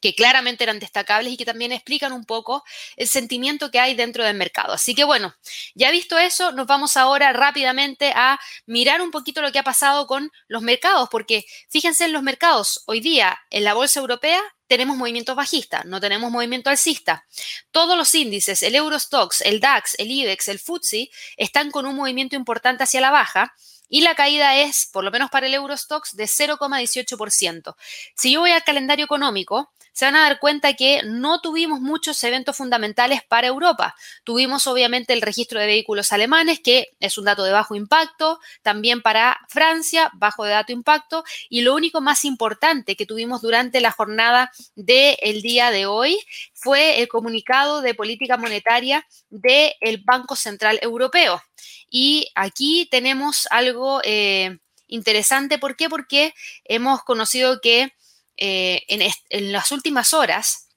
que 0.00 0.14
claramente 0.14 0.64
eran 0.64 0.78
destacables 0.78 1.32
y 1.32 1.36
que 1.36 1.44
también 1.44 1.72
explican 1.72 2.12
un 2.12 2.24
poco 2.24 2.64
el 2.96 3.08
sentimiento 3.08 3.70
que 3.70 3.80
hay 3.80 3.94
dentro 3.94 4.24
del 4.24 4.36
mercado. 4.36 4.72
Así 4.72 4.94
que 4.94 5.04
bueno, 5.04 5.34
ya 5.74 5.90
visto 5.90 6.18
eso, 6.18 6.52
nos 6.52 6.66
vamos 6.66 6.96
ahora 6.96 7.32
rápidamente 7.32 8.12
a 8.14 8.38
mirar 8.66 9.00
un 9.00 9.10
poquito 9.10 9.42
lo 9.42 9.52
que 9.52 9.58
ha 9.58 9.64
pasado 9.64 10.06
con 10.06 10.30
los 10.46 10.62
mercados, 10.62 11.08
porque 11.10 11.44
fíjense 11.68 12.04
en 12.04 12.12
los 12.12 12.22
mercados, 12.22 12.82
hoy 12.86 13.00
día 13.00 13.38
en 13.50 13.64
la 13.64 13.74
bolsa 13.74 14.00
europea 14.00 14.42
tenemos 14.68 14.96
movimientos 14.96 15.34
bajistas, 15.34 15.86
no 15.86 15.98
tenemos 15.98 16.30
movimiento 16.30 16.70
alcista. 16.70 17.26
Todos 17.70 17.96
los 17.96 18.14
índices, 18.14 18.62
el 18.62 18.74
Eurostox, 18.74 19.40
el 19.40 19.60
DAX, 19.60 19.94
el 19.98 20.10
IBEX, 20.10 20.48
el 20.48 20.58
FTSE, 20.58 21.10
están 21.36 21.70
con 21.70 21.86
un 21.86 21.96
movimiento 21.96 22.36
importante 22.36 22.84
hacia 22.84 23.00
la 23.00 23.10
baja 23.10 23.54
y 23.88 24.02
la 24.02 24.14
caída 24.14 24.56
es, 24.56 24.86
por 24.92 25.02
lo 25.02 25.10
menos 25.10 25.30
para 25.30 25.46
el 25.46 25.54
Eurostox, 25.54 26.14
de 26.14 26.24
0,18%. 26.24 27.74
Si 28.14 28.32
yo 28.32 28.40
voy 28.40 28.50
al 28.50 28.62
calendario 28.62 29.06
económico, 29.06 29.72
se 29.98 30.04
van 30.04 30.14
a 30.14 30.22
dar 30.22 30.38
cuenta 30.38 30.74
que 30.74 31.02
no 31.02 31.40
tuvimos 31.40 31.80
muchos 31.80 32.22
eventos 32.22 32.56
fundamentales 32.56 33.24
para 33.24 33.48
Europa. 33.48 33.96
Tuvimos 34.22 34.68
obviamente 34.68 35.12
el 35.12 35.22
registro 35.22 35.58
de 35.58 35.66
vehículos 35.66 36.12
alemanes, 36.12 36.60
que 36.60 36.90
es 37.00 37.18
un 37.18 37.24
dato 37.24 37.42
de 37.42 37.50
bajo 37.50 37.74
impacto, 37.74 38.38
también 38.62 39.02
para 39.02 39.36
Francia, 39.48 40.08
bajo 40.14 40.44
de 40.44 40.52
dato 40.52 40.70
impacto, 40.70 41.24
y 41.48 41.62
lo 41.62 41.74
único 41.74 42.00
más 42.00 42.24
importante 42.24 42.94
que 42.94 43.06
tuvimos 43.06 43.42
durante 43.42 43.80
la 43.80 43.90
jornada 43.90 44.52
del 44.76 45.42
día 45.42 45.72
de 45.72 45.86
hoy 45.86 46.16
fue 46.54 47.00
el 47.00 47.08
comunicado 47.08 47.82
de 47.82 47.94
política 47.94 48.36
monetaria 48.36 49.04
del 49.30 49.98
Banco 50.04 50.36
Central 50.36 50.78
Europeo. 50.80 51.42
Y 51.90 52.30
aquí 52.36 52.86
tenemos 52.88 53.48
algo 53.50 54.00
eh, 54.04 54.58
interesante. 54.86 55.58
¿Por 55.58 55.74
qué? 55.74 55.88
Porque 55.88 56.34
hemos 56.66 57.02
conocido 57.02 57.60
que 57.60 57.92
eh, 58.38 58.84
en, 58.88 59.52
las 59.52 59.72
últimas 59.72 60.14
horas 60.14 60.68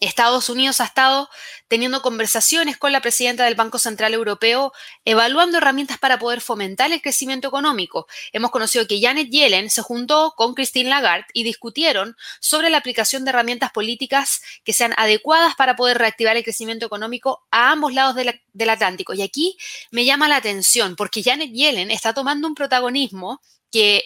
Estados 0.00 0.50
Unidos 0.50 0.80
ha 0.80 0.84
estado 0.84 1.28
teniendo 1.68 2.02
conversaciones 2.02 2.76
con 2.76 2.92
la 2.92 3.00
presidenta 3.00 3.44
del 3.44 3.54
Banco 3.54 3.78
Central 3.78 4.12
Europeo, 4.12 4.72
evaluando 5.04 5.56
herramientas 5.58 5.98
para 5.98 6.18
poder 6.18 6.40
fomentar 6.40 6.92
el 6.92 7.00
crecimiento 7.00 7.48
económico. 7.48 8.06
Hemos 8.32 8.50
conocido 8.50 8.86
que 8.86 9.00
Janet 9.00 9.30
Yellen 9.30 9.70
se 9.70 9.82
juntó 9.82 10.34
con 10.36 10.54
Christine 10.54 10.90
Lagarde 10.90 11.26
y 11.32 11.44
discutieron 11.44 12.14
sobre 12.40 12.68
la 12.68 12.78
aplicación 12.78 13.24
de 13.24 13.30
herramientas 13.30 13.72
políticas 13.72 14.42
que 14.64 14.72
sean 14.72 14.92
adecuadas 14.96 15.54
para 15.54 15.76
poder 15.76 15.98
reactivar 15.98 16.36
el 16.36 16.44
crecimiento 16.44 16.86
económico 16.86 17.46
a 17.50 17.70
ambos 17.70 17.94
lados 17.94 18.16
del 18.16 18.70
Atlántico. 18.70 19.14
Y 19.14 19.22
aquí 19.22 19.56
me 19.90 20.04
llama 20.04 20.28
la 20.28 20.36
atención 20.36 20.94
porque 20.94 21.22
Janet 21.22 21.52
Yellen 21.52 21.90
está 21.90 22.12
tomando 22.12 22.46
un 22.46 22.54
protagonismo 22.54 23.40
que 23.70 24.04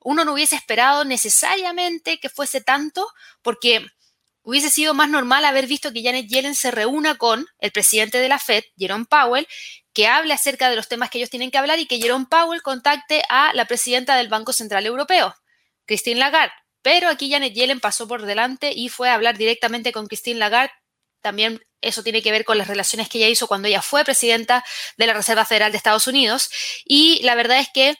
uno 0.00 0.24
no 0.24 0.32
hubiese 0.32 0.56
esperado 0.56 1.04
necesariamente 1.04 2.18
que 2.18 2.28
fuese 2.28 2.60
tanto, 2.60 3.06
porque 3.42 3.86
Hubiese 4.42 4.70
sido 4.70 4.94
más 4.94 5.08
normal 5.08 5.44
haber 5.44 5.66
visto 5.66 5.92
que 5.92 6.02
Janet 6.02 6.26
Yellen 6.26 6.54
se 6.54 6.70
reúna 6.70 7.16
con 7.18 7.46
el 7.58 7.72
presidente 7.72 8.18
de 8.18 8.28
la 8.28 8.38
Fed, 8.38 8.64
Jerome 8.76 9.04
Powell, 9.04 9.46
que 9.92 10.06
hable 10.06 10.32
acerca 10.32 10.70
de 10.70 10.76
los 10.76 10.88
temas 10.88 11.10
que 11.10 11.18
ellos 11.18 11.30
tienen 11.30 11.50
que 11.50 11.58
hablar 11.58 11.78
y 11.78 11.86
que 11.86 11.98
Jerome 11.98 12.26
Powell 12.30 12.62
contacte 12.62 13.22
a 13.28 13.52
la 13.52 13.66
presidenta 13.66 14.16
del 14.16 14.28
Banco 14.28 14.52
Central 14.52 14.86
Europeo, 14.86 15.34
Christine 15.84 16.18
Lagarde. 16.18 16.54
Pero 16.82 17.08
aquí 17.08 17.30
Janet 17.30 17.52
Yellen 17.52 17.80
pasó 17.80 18.08
por 18.08 18.22
delante 18.22 18.72
y 18.74 18.88
fue 18.88 19.10
a 19.10 19.14
hablar 19.14 19.36
directamente 19.36 19.92
con 19.92 20.06
Christine 20.06 20.38
Lagarde. 20.38 20.72
También 21.20 21.60
eso 21.82 22.02
tiene 22.02 22.22
que 22.22 22.32
ver 22.32 22.46
con 22.46 22.56
las 22.56 22.68
relaciones 22.68 23.10
que 23.10 23.18
ella 23.18 23.28
hizo 23.28 23.46
cuando 23.46 23.68
ella 23.68 23.82
fue 23.82 24.04
presidenta 24.04 24.64
de 24.96 25.06
la 25.06 25.12
Reserva 25.12 25.44
Federal 25.44 25.70
de 25.70 25.76
Estados 25.76 26.06
Unidos. 26.06 26.48
Y 26.86 27.20
la 27.24 27.34
verdad 27.34 27.58
es 27.58 27.68
que 27.74 27.94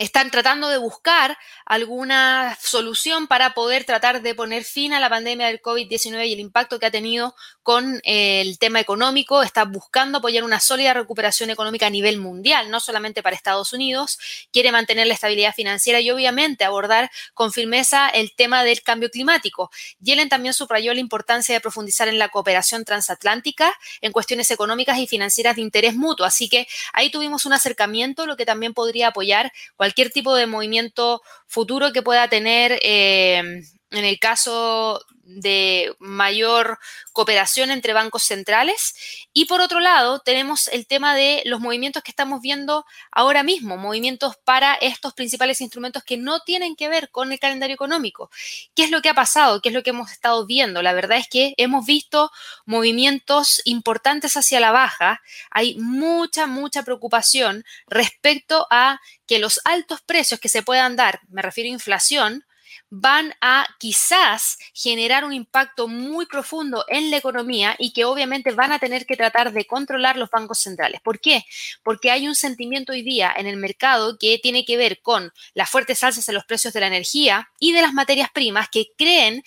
están 0.00 0.30
tratando 0.30 0.70
de 0.70 0.78
buscar 0.78 1.36
alguna 1.66 2.56
solución 2.58 3.26
para 3.26 3.52
poder 3.52 3.84
tratar 3.84 4.22
de 4.22 4.34
poner 4.34 4.64
fin 4.64 4.94
a 4.94 5.00
la 5.00 5.10
pandemia 5.10 5.48
del 5.48 5.60
COVID-19 5.60 6.26
y 6.26 6.32
el 6.32 6.40
impacto 6.40 6.78
que 6.78 6.86
ha 6.86 6.90
tenido 6.90 7.34
con 7.62 8.00
eh, 8.04 8.40
el 8.40 8.58
tema 8.58 8.80
económico. 8.80 9.42
Está 9.42 9.64
buscando 9.64 10.18
apoyar 10.18 10.44
una 10.44 10.60
sólida 10.60 10.94
recuperación 10.94 11.50
económica 11.50 11.86
a 11.86 11.90
nivel 11.90 12.18
mundial, 12.18 12.70
no 12.70 12.80
solamente 12.80 13.22
para 13.22 13.36
Estados 13.36 13.72
Unidos. 13.72 14.18
Quiere 14.52 14.72
mantener 14.72 15.06
la 15.06 15.14
estabilidad 15.14 15.54
financiera 15.54 16.00
y 16.00 16.10
obviamente 16.10 16.64
abordar 16.64 17.10
con 17.34 17.52
firmeza 17.52 18.08
el 18.08 18.34
tema 18.34 18.64
del 18.64 18.82
cambio 18.82 19.10
climático. 19.10 19.70
Yellen 20.00 20.28
también 20.28 20.54
subrayó 20.54 20.94
la 20.94 21.00
importancia 21.00 21.54
de 21.54 21.60
profundizar 21.60 22.08
en 22.08 22.18
la 22.18 22.28
cooperación 22.28 22.84
transatlántica 22.84 23.72
en 24.00 24.12
cuestiones 24.12 24.50
económicas 24.50 24.98
y 24.98 25.06
financieras 25.06 25.56
de 25.56 25.62
interés 25.62 25.94
mutuo. 25.94 26.26
Así 26.26 26.48
que 26.48 26.66
ahí 26.92 27.10
tuvimos 27.10 27.46
un 27.46 27.52
acercamiento, 27.52 28.26
lo 28.26 28.36
que 28.36 28.46
también 28.46 28.74
podría 28.74 29.08
apoyar 29.08 29.52
cualquier 29.76 30.10
tipo 30.10 30.34
de 30.34 30.46
movimiento 30.46 31.22
futuro 31.46 31.92
que 31.92 32.02
pueda 32.02 32.28
tener 32.28 32.78
eh, 32.82 33.62
en 33.90 34.04
el 34.04 34.18
caso 34.18 35.04
de 35.38 35.94
mayor 36.00 36.78
cooperación 37.12 37.70
entre 37.70 37.92
bancos 37.92 38.24
centrales. 38.24 38.94
Y 39.32 39.44
por 39.44 39.60
otro 39.60 39.80
lado, 39.80 40.20
tenemos 40.20 40.68
el 40.68 40.86
tema 40.86 41.14
de 41.14 41.42
los 41.44 41.60
movimientos 41.60 42.02
que 42.02 42.10
estamos 42.10 42.40
viendo 42.40 42.84
ahora 43.12 43.42
mismo, 43.42 43.76
movimientos 43.76 44.36
para 44.44 44.74
estos 44.74 45.14
principales 45.14 45.60
instrumentos 45.60 46.02
que 46.02 46.16
no 46.16 46.40
tienen 46.40 46.74
que 46.74 46.88
ver 46.88 47.10
con 47.10 47.32
el 47.32 47.38
calendario 47.38 47.74
económico. 47.74 48.30
¿Qué 48.74 48.84
es 48.84 48.90
lo 48.90 49.02
que 49.02 49.08
ha 49.08 49.14
pasado? 49.14 49.60
¿Qué 49.60 49.68
es 49.68 49.74
lo 49.74 49.82
que 49.82 49.90
hemos 49.90 50.10
estado 50.10 50.46
viendo? 50.46 50.82
La 50.82 50.92
verdad 50.92 51.18
es 51.18 51.28
que 51.28 51.54
hemos 51.56 51.86
visto 51.86 52.30
movimientos 52.66 53.62
importantes 53.64 54.36
hacia 54.36 54.60
la 54.60 54.72
baja. 54.72 55.20
Hay 55.50 55.76
mucha, 55.78 56.46
mucha 56.46 56.82
preocupación 56.82 57.64
respecto 57.86 58.66
a 58.70 59.00
que 59.26 59.38
los 59.38 59.60
altos 59.64 60.00
precios 60.00 60.40
que 60.40 60.48
se 60.48 60.62
puedan 60.62 60.96
dar, 60.96 61.20
me 61.28 61.42
refiero 61.42 61.70
a 61.70 61.74
inflación, 61.74 62.44
van 62.90 63.32
a 63.40 63.68
quizás 63.78 64.58
generar 64.74 65.24
un 65.24 65.32
impacto 65.32 65.86
muy 65.86 66.26
profundo 66.26 66.84
en 66.88 67.10
la 67.10 67.18
economía 67.18 67.76
y 67.78 67.92
que 67.92 68.04
obviamente 68.04 68.50
van 68.50 68.72
a 68.72 68.80
tener 68.80 69.06
que 69.06 69.16
tratar 69.16 69.52
de 69.52 69.64
controlar 69.64 70.16
los 70.16 70.28
bancos 70.28 70.58
centrales. 70.58 71.00
¿Por 71.00 71.20
qué? 71.20 71.44
Porque 71.84 72.10
hay 72.10 72.26
un 72.26 72.34
sentimiento 72.34 72.92
hoy 72.92 73.02
día 73.02 73.32
en 73.36 73.46
el 73.46 73.56
mercado 73.56 74.18
que 74.18 74.38
tiene 74.42 74.64
que 74.64 74.76
ver 74.76 75.00
con 75.00 75.32
las 75.54 75.70
fuertes 75.70 76.02
alzas 76.02 76.28
en 76.28 76.34
los 76.34 76.44
precios 76.44 76.74
de 76.74 76.80
la 76.80 76.88
energía 76.88 77.48
y 77.60 77.72
de 77.72 77.82
las 77.82 77.92
materias 77.92 78.30
primas 78.32 78.68
que 78.68 78.88
creen 78.98 79.42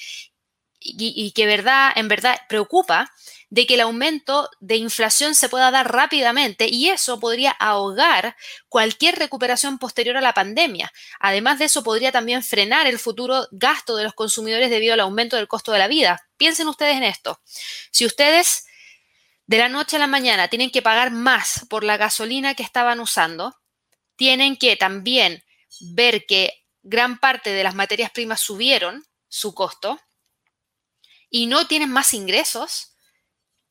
y, 0.85 1.31
que 1.31 1.43
en 1.43 2.07
verdad 2.07 2.39
preocupa 2.49 3.11
de 3.53 3.67
que 3.67 3.75
el 3.75 3.81
aumento 3.81 4.49
de 4.61 4.77
inflación 4.77 5.35
se 5.35 5.47
pueda 5.47 5.69
dar 5.69 5.93
rápidamente 5.93 6.69
y 6.69 6.89
eso 6.89 7.19
podría 7.19 7.51
ahogar 7.51 8.35
cualquier 8.67 9.19
recuperación 9.19 9.77
posterior 9.77 10.17
a 10.17 10.21
la 10.21 10.33
pandemia. 10.33 10.91
Además 11.19 11.59
de 11.59 11.65
eso, 11.65 11.83
podría 11.83 12.11
también 12.11 12.41
frenar 12.41 12.87
el 12.87 12.97
futuro 12.97 13.47
gasto 13.51 13.95
de 13.95 14.05
los 14.05 14.15
consumidores 14.15 14.71
debido 14.71 14.95
al 14.95 15.01
aumento 15.01 15.35
del 15.35 15.47
costo 15.47 15.71
de 15.71 15.77
la 15.77 15.87
vida. 15.87 16.27
Piensen 16.35 16.67
ustedes 16.67 16.97
en 16.97 17.03
esto. 17.03 17.41
Si 17.91 18.07
ustedes 18.07 18.65
de 19.45 19.59
la 19.59 19.69
noche 19.69 19.97
a 19.97 19.99
la 19.99 20.07
mañana 20.07 20.47
tienen 20.47 20.71
que 20.71 20.81
pagar 20.81 21.11
más 21.11 21.67
por 21.69 21.83
la 21.83 21.97
gasolina 21.97 22.55
que 22.55 22.63
estaban 22.63 22.99
usando, 22.99 23.55
tienen 24.15 24.57
que 24.57 24.77
también 24.77 25.43
ver 25.79 26.25
que 26.25 26.65
gran 26.81 27.19
parte 27.19 27.51
de 27.51 27.63
las 27.63 27.75
materias 27.75 28.09
primas 28.09 28.41
subieron 28.41 29.05
su 29.27 29.53
costo 29.53 30.01
y 31.29 31.45
no 31.45 31.67
tienen 31.67 31.91
más 31.91 32.15
ingresos, 32.15 32.92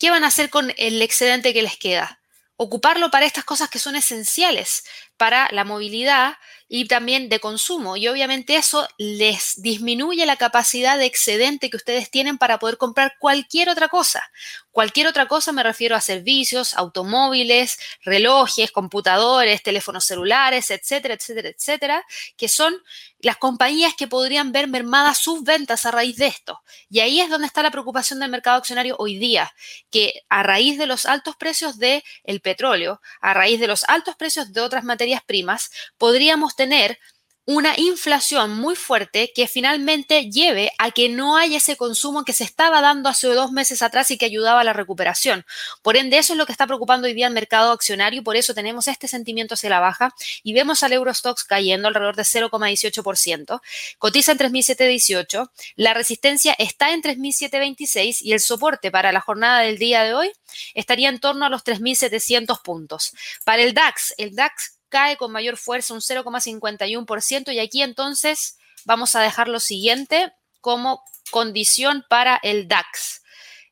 ¿qué 0.03 0.11
van 0.11 0.25
a 0.25 0.27
hacer 0.27 0.51
con 0.51 0.75
el 0.79 1.01
excedente 1.01 1.55
que 1.55 1.63
les 1.63 1.77
queda? 1.77 2.21
Ocuparlo 2.57 3.13
para 3.13 3.25
estas 3.25 3.45
cosas 3.45 3.71
que 3.71 3.79
son 3.79 3.95
esenciales 3.95 4.83
para 5.23 5.49
la 5.53 5.63
movilidad 5.63 6.35
y 6.75 6.89
también 6.89 7.29
de 7.29 7.39
consumo. 7.39 7.97
Y 7.97 8.09
obviamente 8.09 8.57
eso 8.57 8.89
les 8.99 9.61
disminuye 9.63 10.27
la 10.27 10.37
capacidad 10.37 10.99
de 10.99 11.05
excedente 11.05 11.69
que 11.71 11.77
ustedes 11.77 12.11
tienen 12.11 12.39
para 12.39 12.59
poder 12.59 12.77
comprar 12.77 13.15
cualquier 13.21 13.69
otra 13.69 13.87
cosa. 13.89 14.25
Cualquier 14.73 15.07
otra 15.07 15.29
cosa 15.29 15.53
me 15.53 15.63
refiero 15.63 15.95
a 15.95 16.01
servicios, 16.01 16.73
automóviles, 16.75 17.79
relojes, 18.03 18.73
computadores, 18.73 19.63
teléfonos 19.63 20.07
celulares, 20.07 20.71
etcétera, 20.71 21.13
etcétera, 21.13 21.51
etcétera, 21.51 22.05
que 22.39 22.49
son 22.49 22.75
las 23.19 23.37
compañías 23.37 23.93
que 23.95 24.09
podrían 24.09 24.51
ver 24.51 24.67
mermadas 24.67 25.19
sus 25.19 25.45
ventas 25.45 25.85
a 25.85 25.91
raíz 25.91 26.17
de 26.17 26.29
esto. 26.29 26.63
Y 26.89 27.01
ahí 27.01 27.21
es 27.21 27.29
donde 27.29 27.47
está 27.47 27.63
la 27.63 27.71
preocupación 27.71 28.19
del 28.19 28.31
mercado 28.31 28.57
accionario 28.57 28.97
hoy 28.99 29.19
día, 29.19 29.55
que 29.91 30.23
a 30.31 30.43
raíz 30.43 30.79
de 30.79 30.87
los 30.87 31.05
altos 31.05 31.37
precios 31.37 31.79
del 31.79 32.03
el 32.25 32.41
petróleo, 32.41 33.03
a 33.21 33.35
raíz 33.35 33.61
de 33.61 33.67
los 33.67 33.85
altos 33.85 34.17
precios 34.17 34.55
de 34.55 34.63
otras 34.63 34.85
materias 34.85 35.12
primas, 35.21 35.71
podríamos 35.99 36.57
tener 36.57 36.99
una 37.45 37.75
inflación 37.77 38.53
muy 38.53 38.77
fuerte 38.77 39.33
que 39.35 39.49
finalmente 39.49 40.31
lleve 40.31 40.71
a 40.79 40.93
que 40.93 41.09
no 41.09 41.37
haya 41.37 41.57
ese 41.57 41.77
consumo 41.77 42.25
que 42.25 42.33
se 42.33 42.45
estaba 42.45 42.81
dando 42.81 43.09
hace 43.09 43.27
dos 43.29 43.51
meses 43.51 43.83
atrás 43.83 44.13
y 44.13 44.19
que 44.19 44.27
ayudaba 44.27 44.61
a 44.61 44.65
la 44.65 44.73
recuperación. 44.73 45.45
Por 45.83 45.97
ende, 45.97 46.19
eso 46.19 46.35
es 46.35 46.39
lo 46.39 46.47
que 46.47 46.53
está 46.53 46.69
preocupando 46.69 47.09
hoy 47.09 47.15
día 47.15 47.27
el 47.27 47.33
mercado 47.33 47.73
accionario 47.73 48.21
y 48.21 48.25
por 48.25 48.37
eso 48.37 48.55
tenemos 48.55 48.87
este 48.87 49.09
sentimiento 49.09 49.55
hacia 49.55 49.71
la 49.71 49.81
baja 49.81 50.15
y 50.45 50.53
vemos 50.53 50.85
al 50.85 50.93
Eurostox 50.93 51.43
cayendo 51.43 51.89
alrededor 51.89 52.15
de 52.15 52.23
0,18%. 52.23 53.61
Cotiza 53.99 54.33
en 54.33 54.39
3.718, 54.39 55.51
la 55.75 55.95
resistencia 55.95 56.55
está 56.59 56.93
en 56.93 57.03
3.726 57.03 58.19
y 58.21 58.33
el 58.35 58.41
soporte 58.41 58.93
para 58.93 59.11
la 59.11 59.21
jornada 59.21 59.61
del 59.63 59.79
día 59.79 60.05
de 60.05 60.15
hoy 60.15 60.31
estaría 60.75 61.09
en 61.09 61.19
torno 61.19 61.45
a 61.45 61.49
los 61.49 61.65
3.700 61.65 62.63
puntos. 62.63 63.13
Para 63.45 63.63
el 63.63 63.75
DAX, 63.75 64.15
el 64.17 64.37
DAX 64.37 64.82
cae 64.93 65.17
con 65.17 65.33
mayor 65.33 65.57
fuerza 65.57 65.95
un 65.95 66.01
0,51% 66.01 67.53
y 67.53 67.59
aquí 67.59 67.83
entonces 67.83 68.59
vamos 68.85 69.17
a 69.17 69.23
dejar 69.23 69.49
lo 69.49 69.59
siguiente 69.59 70.33
como 70.61 71.03
condición 71.31 72.05
para 72.09 72.39
el 72.43 72.69
DAX. 72.69 73.23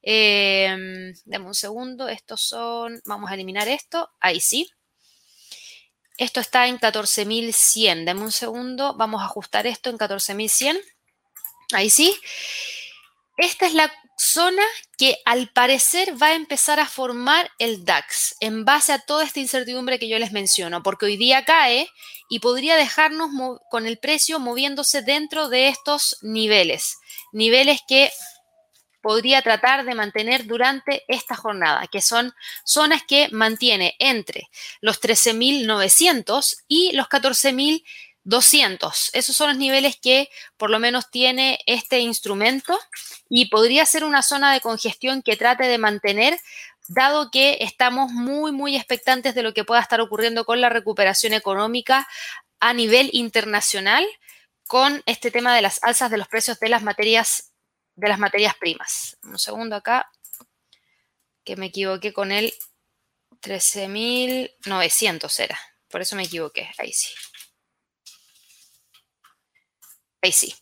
Eh, 0.03 1.12
dame 1.27 1.47
un 1.47 1.55
segundo, 1.55 2.09
estos 2.09 2.41
son, 2.41 3.03
vamos 3.05 3.31
a 3.31 3.35
eliminar 3.35 3.69
esto, 3.69 4.11
ahí 4.19 4.41
sí. 4.41 4.71
Esto 6.17 6.41
está 6.41 6.67
en 6.67 6.79
14.100, 6.79 8.07
dame 8.07 8.23
un 8.23 8.33
segundo, 8.33 8.95
vamos 8.97 9.21
a 9.21 9.27
ajustar 9.27 9.67
esto 9.67 9.91
en 9.91 9.99
14.100, 9.99 10.81
ahí 11.73 11.91
sí. 11.91 12.19
Esta 13.37 13.67
es 13.67 13.75
la 13.75 13.93
zona 14.21 14.62
que 14.99 15.17
al 15.25 15.49
parecer 15.49 16.21
va 16.21 16.29
a 16.29 16.35
empezar 16.35 16.79
a 16.79 16.87
formar 16.87 17.50
el 17.59 17.87
DAX 17.87 18.37
en 18.41 18.67
base 18.67 18.93
a 18.93 18.99
toda 18.99 19.25
esta 19.25 19.41
incertidumbre 19.41 19.99
que 19.99 20.09
yo 20.09 20.19
les 20.19 20.31
menciono, 20.31 20.83
porque 20.83 21.07
hoy 21.07 21.17
día 21.17 21.47
cae 21.47 21.89
y 22.29 22.41
podría 22.41 22.77
dejarnos 22.77 23.31
con 23.71 23.87
el 23.87 23.99
precio 23.99 24.39
moviéndose 24.39 25.00
dentro 25.00 25.49
de 25.49 25.69
estos 25.69 26.19
niveles, 26.21 26.99
niveles 27.33 27.81
que 27.89 28.11
podría 29.00 29.41
tratar 29.41 29.87
de 29.87 29.95
mantener 29.95 30.45
durante 30.45 31.03
esta 31.09 31.35
jornada, 31.35 31.87
que 31.87 32.03
son 32.03 32.35
zonas 32.62 33.03
que 33.03 33.31
mantiene 33.33 33.95
entre 33.99 34.50
los 34.83 35.00
13.900 35.00 36.57
y 36.69 36.93
los 36.93 37.07
14.000 37.07 37.83
200. 38.30 39.10
Esos 39.12 39.37
son 39.37 39.49
los 39.49 39.58
niveles 39.58 39.99
que 40.00 40.30
por 40.56 40.70
lo 40.70 40.78
menos 40.78 41.10
tiene 41.10 41.58
este 41.66 41.99
instrumento 41.99 42.78
y 43.28 43.50
podría 43.50 43.84
ser 43.84 44.04
una 44.04 44.22
zona 44.22 44.52
de 44.52 44.60
congestión 44.60 45.22
que 45.22 45.37
trate 45.37 45.64
de 45.64 45.78
mantener, 45.78 46.40
dado 46.88 47.30
que 47.30 47.58
estamos 47.60 48.12
muy, 48.12 48.52
muy 48.52 48.76
expectantes 48.76 49.34
de 49.34 49.42
lo 49.42 49.52
que 49.52 49.64
pueda 49.64 49.80
estar 49.80 50.00
ocurriendo 50.00 50.44
con 50.44 50.60
la 50.60 50.68
recuperación 50.68 51.34
económica 51.34 52.06
a 52.60 52.72
nivel 52.72 53.10
internacional 53.12 54.06
con 54.68 55.02
este 55.06 55.32
tema 55.32 55.54
de 55.54 55.62
las 55.62 55.82
alzas 55.82 56.10
de 56.10 56.18
los 56.18 56.28
precios 56.28 56.60
de 56.60 56.68
las 56.68 56.84
materias 56.84 57.52
de 57.96 58.08
las 58.08 58.20
materias 58.20 58.54
primas. 58.54 59.18
Un 59.25 59.38
segundo 59.38 59.76
acá, 59.76 60.10
que 61.44 61.56
me 61.56 61.66
equivoqué 61.66 62.12
con 62.12 62.30
el 62.30 62.54
13.900 63.42 65.40
era. 65.40 65.58
Por 65.88 66.00
eso 66.00 66.14
me 66.16 66.22
equivoqué. 66.22 66.70
Ahí 66.78 66.92
sí. 66.92 67.08
Ahí 70.23 70.33
sí. 70.33 70.55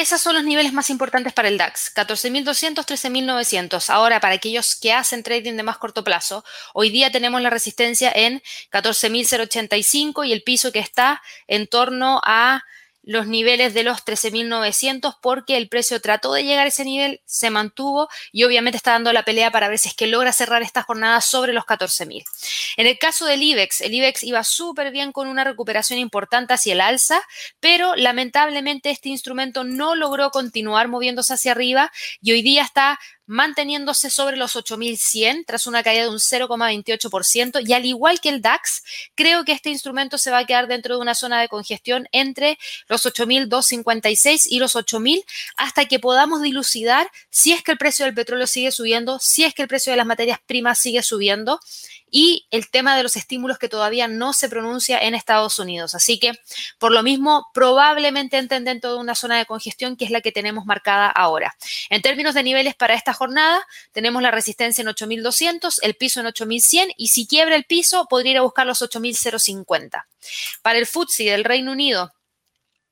Esos 0.00 0.22
son 0.22 0.34
los 0.34 0.44
niveles 0.44 0.72
más 0.72 0.88
importantes 0.88 1.34
para 1.34 1.48
el 1.48 1.58
DAX, 1.58 1.92
14.200, 1.94 2.86
13.900. 2.86 3.90
Ahora, 3.90 4.18
para 4.18 4.36
aquellos 4.36 4.74
que 4.74 4.94
hacen 4.94 5.22
trading 5.22 5.56
de 5.56 5.62
más 5.62 5.76
corto 5.76 6.02
plazo, 6.02 6.42
hoy 6.72 6.88
día 6.88 7.10
tenemos 7.10 7.42
la 7.42 7.50
resistencia 7.50 8.10
en 8.10 8.42
14.085 8.72 10.26
y 10.26 10.32
el 10.32 10.42
piso 10.42 10.72
que 10.72 10.78
está 10.78 11.20
en 11.46 11.66
torno 11.66 12.18
a 12.24 12.64
los 13.02 13.26
niveles 13.26 13.74
de 13.74 13.82
los 13.82 14.04
13.900 14.04 15.16
porque 15.22 15.56
el 15.56 15.68
precio 15.68 16.00
trató 16.00 16.32
de 16.32 16.44
llegar 16.44 16.66
a 16.66 16.68
ese 16.68 16.84
nivel, 16.84 17.20
se 17.24 17.50
mantuvo 17.50 18.08
y 18.32 18.44
obviamente 18.44 18.76
está 18.76 18.92
dando 18.92 19.12
la 19.12 19.24
pelea 19.24 19.50
para 19.50 19.68
ver 19.68 19.78
si 19.78 19.88
es 19.88 19.94
que 19.94 20.06
logra 20.06 20.32
cerrar 20.32 20.62
esta 20.62 20.82
jornada 20.82 21.20
sobre 21.20 21.52
los 21.52 21.64
14.000. 21.64 22.24
En 22.76 22.86
el 22.86 22.98
caso 22.98 23.26
del 23.26 23.42
IBEX, 23.42 23.80
el 23.80 23.94
IBEX 23.94 24.24
iba 24.24 24.44
súper 24.44 24.90
bien 24.90 25.12
con 25.12 25.28
una 25.28 25.44
recuperación 25.44 25.98
importante 25.98 26.54
hacia 26.54 26.72
el 26.72 26.80
alza, 26.80 27.20
pero 27.58 27.96
lamentablemente 27.96 28.90
este 28.90 29.08
instrumento 29.08 29.64
no 29.64 29.94
logró 29.94 30.30
continuar 30.30 30.88
moviéndose 30.88 31.34
hacia 31.34 31.52
arriba 31.52 31.90
y 32.20 32.32
hoy 32.32 32.42
día 32.42 32.62
está 32.62 32.98
manteniéndose 33.30 34.10
sobre 34.10 34.36
los 34.36 34.56
8.100 34.56 35.44
tras 35.46 35.68
una 35.68 35.84
caída 35.84 36.02
de 36.02 36.08
un 36.08 36.18
0,28% 36.18 37.62
y 37.64 37.72
al 37.74 37.86
igual 37.86 38.20
que 38.20 38.28
el 38.28 38.42
DAX, 38.42 38.82
creo 39.14 39.44
que 39.44 39.52
este 39.52 39.70
instrumento 39.70 40.18
se 40.18 40.32
va 40.32 40.38
a 40.38 40.46
quedar 40.46 40.66
dentro 40.66 40.96
de 40.96 41.00
una 41.00 41.14
zona 41.14 41.40
de 41.40 41.46
congestión 41.46 42.08
entre 42.10 42.58
los 42.88 43.06
8.256 43.06 44.46
y 44.46 44.58
los 44.58 44.74
8.000 44.74 45.24
hasta 45.56 45.84
que 45.84 46.00
podamos 46.00 46.42
dilucidar 46.42 47.08
si 47.30 47.52
es 47.52 47.62
que 47.62 47.70
el 47.70 47.78
precio 47.78 48.04
del 48.04 48.14
petróleo 48.14 48.48
sigue 48.48 48.72
subiendo, 48.72 49.20
si 49.20 49.44
es 49.44 49.54
que 49.54 49.62
el 49.62 49.68
precio 49.68 49.92
de 49.92 49.98
las 49.98 50.06
materias 50.06 50.40
primas 50.44 50.80
sigue 50.80 51.04
subiendo 51.04 51.60
y 52.10 52.46
el 52.50 52.70
tema 52.70 52.96
de 52.96 53.02
los 53.02 53.16
estímulos 53.16 53.58
que 53.58 53.68
todavía 53.68 54.08
no 54.08 54.32
se 54.32 54.48
pronuncia 54.48 54.98
en 54.98 55.14
Estados 55.14 55.58
Unidos. 55.58 55.94
Así 55.94 56.18
que, 56.18 56.32
por 56.78 56.92
lo 56.92 57.02
mismo, 57.02 57.46
probablemente 57.54 58.38
entren 58.38 58.64
dentro 58.64 58.92
de 58.92 58.98
una 58.98 59.14
zona 59.14 59.38
de 59.38 59.46
congestión 59.46 59.96
que 59.96 60.04
es 60.04 60.10
la 60.10 60.20
que 60.20 60.32
tenemos 60.32 60.66
marcada 60.66 61.08
ahora. 61.08 61.54
En 61.88 62.02
términos 62.02 62.34
de 62.34 62.42
niveles 62.42 62.74
para 62.74 62.94
esta 62.94 63.12
jornada, 63.12 63.66
tenemos 63.92 64.22
la 64.22 64.30
resistencia 64.30 64.82
en 64.82 64.88
8200, 64.88 65.82
el 65.82 65.94
piso 65.94 66.20
en 66.20 66.26
8100 66.26 66.90
y 66.96 67.08
si 67.08 67.26
quiebra 67.26 67.56
el 67.56 67.64
piso, 67.64 68.06
podría 68.08 68.32
ir 68.32 68.38
a 68.38 68.42
buscar 68.42 68.66
los 68.66 68.82
8050. 68.82 70.06
Para 70.62 70.78
el 70.78 70.86
FTSE 70.86 71.24
del 71.24 71.44
Reino 71.44 71.72
Unido, 71.72 72.12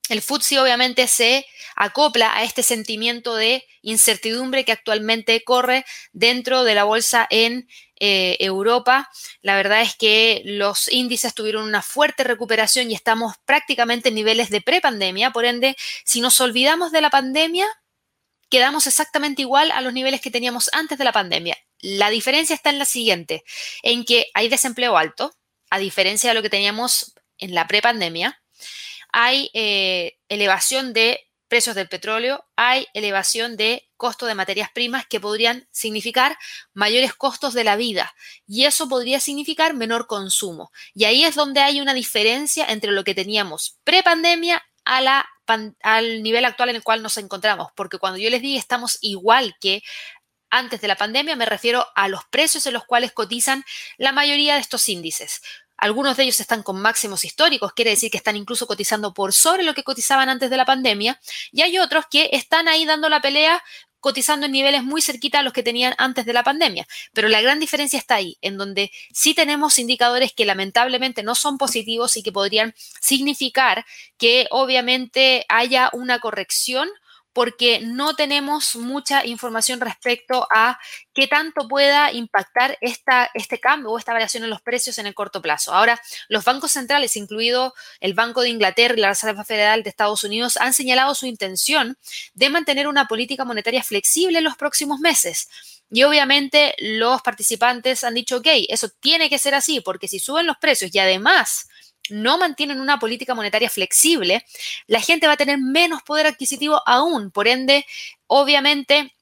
el 0.08 0.22
FTSE 0.22 0.58
obviamente 0.60 1.06
se 1.06 1.46
acopla 1.76 2.36
a 2.36 2.42
este 2.42 2.62
sentimiento 2.62 3.34
de 3.34 3.64
incertidumbre 3.82 4.64
que 4.64 4.72
actualmente 4.72 5.42
corre 5.44 5.84
dentro 6.12 6.64
de 6.64 6.74
la 6.74 6.84
bolsa 6.84 7.26
en 7.30 7.68
eh, 8.00 8.36
Europa. 8.40 9.08
La 9.42 9.56
verdad 9.56 9.82
es 9.82 9.96
que 9.96 10.42
los 10.44 10.90
índices 10.90 11.34
tuvieron 11.34 11.64
una 11.64 11.82
fuerte 11.82 12.24
recuperación 12.24 12.90
y 12.90 12.94
estamos 12.94 13.34
prácticamente 13.44 14.08
en 14.08 14.16
niveles 14.16 14.50
de 14.50 14.60
prepandemia. 14.60 15.30
Por 15.30 15.44
ende, 15.44 15.76
si 16.04 16.20
nos 16.20 16.40
olvidamos 16.40 16.90
de 16.90 17.00
la 17.00 17.10
pandemia, 17.10 17.66
quedamos 18.50 18.86
exactamente 18.86 19.42
igual 19.42 19.70
a 19.70 19.80
los 19.80 19.92
niveles 19.92 20.20
que 20.20 20.30
teníamos 20.30 20.70
antes 20.72 20.98
de 20.98 21.04
la 21.04 21.12
pandemia. 21.12 21.56
La 21.80 22.10
diferencia 22.10 22.54
está 22.54 22.70
en 22.70 22.78
la 22.78 22.84
siguiente, 22.86 23.44
en 23.82 24.04
que 24.04 24.26
hay 24.34 24.48
desempleo 24.48 24.96
alto, 24.96 25.32
a 25.70 25.78
diferencia 25.78 26.30
de 26.30 26.34
lo 26.34 26.42
que 26.42 26.50
teníamos 26.50 27.14
en 27.38 27.54
la 27.54 27.68
prepandemia 27.68 28.40
hay 29.12 29.50
eh, 29.54 30.18
elevación 30.28 30.92
de 30.92 31.20
precios 31.48 31.74
del 31.74 31.88
petróleo, 31.88 32.44
hay 32.56 32.86
elevación 32.92 33.56
de 33.56 33.88
costo 33.96 34.26
de 34.26 34.34
materias 34.34 34.70
primas 34.70 35.06
que 35.06 35.18
podrían 35.18 35.66
significar 35.70 36.38
mayores 36.74 37.14
costos 37.14 37.54
de 37.54 37.64
la 37.64 37.76
vida 37.76 38.14
y 38.46 38.64
eso 38.64 38.88
podría 38.88 39.18
significar 39.18 39.74
menor 39.74 40.06
consumo. 40.06 40.70
Y 40.94 41.04
ahí 41.04 41.24
es 41.24 41.34
donde 41.34 41.60
hay 41.60 41.80
una 41.80 41.94
diferencia 41.94 42.66
entre 42.66 42.92
lo 42.92 43.02
que 43.02 43.14
teníamos 43.14 43.78
prepandemia 43.84 44.62
a 44.84 45.26
al 45.82 46.22
nivel 46.22 46.44
actual 46.44 46.68
en 46.68 46.76
el 46.76 46.82
cual 46.82 47.02
nos 47.02 47.16
encontramos, 47.16 47.68
porque 47.74 47.98
cuando 47.98 48.18
yo 48.18 48.28
les 48.28 48.42
digo 48.42 48.58
estamos 48.58 48.98
igual 49.00 49.56
que 49.60 49.82
antes 50.50 50.80
de 50.80 50.88
la 50.88 50.96
pandemia, 50.96 51.36
me 51.36 51.46
refiero 51.46 51.86
a 51.94 52.08
los 52.08 52.24
precios 52.30 52.66
en 52.66 52.72
los 52.72 52.84
cuales 52.84 53.12
cotizan 53.12 53.64
la 53.96 54.12
mayoría 54.12 54.54
de 54.54 54.60
estos 54.60 54.88
índices. 54.88 55.42
Algunos 55.78 56.16
de 56.16 56.24
ellos 56.24 56.40
están 56.40 56.62
con 56.62 56.80
máximos 56.80 57.24
históricos, 57.24 57.72
quiere 57.72 57.92
decir 57.92 58.10
que 58.10 58.18
están 58.18 58.36
incluso 58.36 58.66
cotizando 58.66 59.14
por 59.14 59.32
sobre 59.32 59.62
lo 59.62 59.74
que 59.74 59.84
cotizaban 59.84 60.28
antes 60.28 60.50
de 60.50 60.56
la 60.56 60.66
pandemia, 60.66 61.20
y 61.52 61.62
hay 61.62 61.78
otros 61.78 62.04
que 62.10 62.28
están 62.32 62.68
ahí 62.68 62.84
dando 62.84 63.08
la 63.08 63.20
pelea 63.20 63.62
cotizando 64.00 64.46
en 64.46 64.52
niveles 64.52 64.84
muy 64.84 65.02
cerquita 65.02 65.40
a 65.40 65.42
los 65.42 65.52
que 65.52 65.62
tenían 65.62 65.94
antes 65.98 66.24
de 66.24 66.32
la 66.32 66.44
pandemia. 66.44 66.86
Pero 67.12 67.28
la 67.28 67.40
gran 67.40 67.60
diferencia 67.60 67.98
está 67.98 68.16
ahí, 68.16 68.38
en 68.40 68.56
donde 68.56 68.90
sí 69.12 69.34
tenemos 69.34 69.78
indicadores 69.78 70.32
que 70.32 70.44
lamentablemente 70.44 71.22
no 71.22 71.34
son 71.34 71.58
positivos 71.58 72.16
y 72.16 72.22
que 72.22 72.32
podrían 72.32 72.74
significar 73.00 73.84
que 74.16 74.46
obviamente 74.50 75.44
haya 75.48 75.90
una 75.92 76.20
corrección 76.20 76.88
porque 77.38 77.78
no 77.80 78.16
tenemos 78.16 78.74
mucha 78.74 79.24
información 79.24 79.78
respecto 79.78 80.48
a 80.52 80.76
qué 81.14 81.28
tanto 81.28 81.68
pueda 81.68 82.10
impactar 82.10 82.76
este 82.80 83.60
cambio 83.60 83.92
o 83.92 83.98
esta 84.00 84.12
variación 84.12 84.42
en 84.42 84.50
los 84.50 84.60
precios 84.60 84.98
en 84.98 85.06
el 85.06 85.14
corto 85.14 85.40
plazo. 85.40 85.72
Ahora, 85.72 86.00
los 86.28 86.44
bancos 86.44 86.72
centrales, 86.72 87.14
incluido 87.14 87.74
el 88.00 88.14
Banco 88.14 88.40
de 88.40 88.48
Inglaterra 88.48 88.94
y 88.96 89.00
la 89.02 89.10
Reserva 89.10 89.44
Federal 89.44 89.84
de 89.84 89.90
Estados 89.90 90.24
Unidos, 90.24 90.56
han 90.56 90.74
señalado 90.74 91.14
su 91.14 91.26
intención 91.26 91.96
de 92.34 92.50
mantener 92.50 92.88
una 92.88 93.06
política 93.06 93.44
monetaria 93.44 93.84
flexible 93.84 94.38
en 94.38 94.44
los 94.44 94.56
próximos 94.56 94.98
meses. 94.98 95.48
Y 95.92 96.02
obviamente 96.02 96.74
los 96.78 97.22
participantes 97.22 98.02
han 98.02 98.14
dicho, 98.14 98.38
ok, 98.38 98.48
eso 98.68 98.88
tiene 98.98 99.30
que 99.30 99.38
ser 99.38 99.54
así, 99.54 99.80
porque 99.80 100.08
si 100.08 100.18
suben 100.18 100.48
los 100.48 100.56
precios 100.56 100.92
y 100.92 100.98
además 100.98 101.68
no 102.10 102.38
mantienen 102.38 102.80
una 102.80 102.98
política 102.98 103.34
monetaria 103.34 103.70
flexible, 103.70 104.44
la 104.86 105.00
gente 105.00 105.26
va 105.26 105.34
a 105.34 105.36
tener 105.36 105.58
menos 105.58 106.02
poder 106.02 106.26
adquisitivo 106.26 106.82
aún. 106.86 107.30
Por 107.30 107.48
ende, 107.48 107.86
obviamente, 108.26 109.12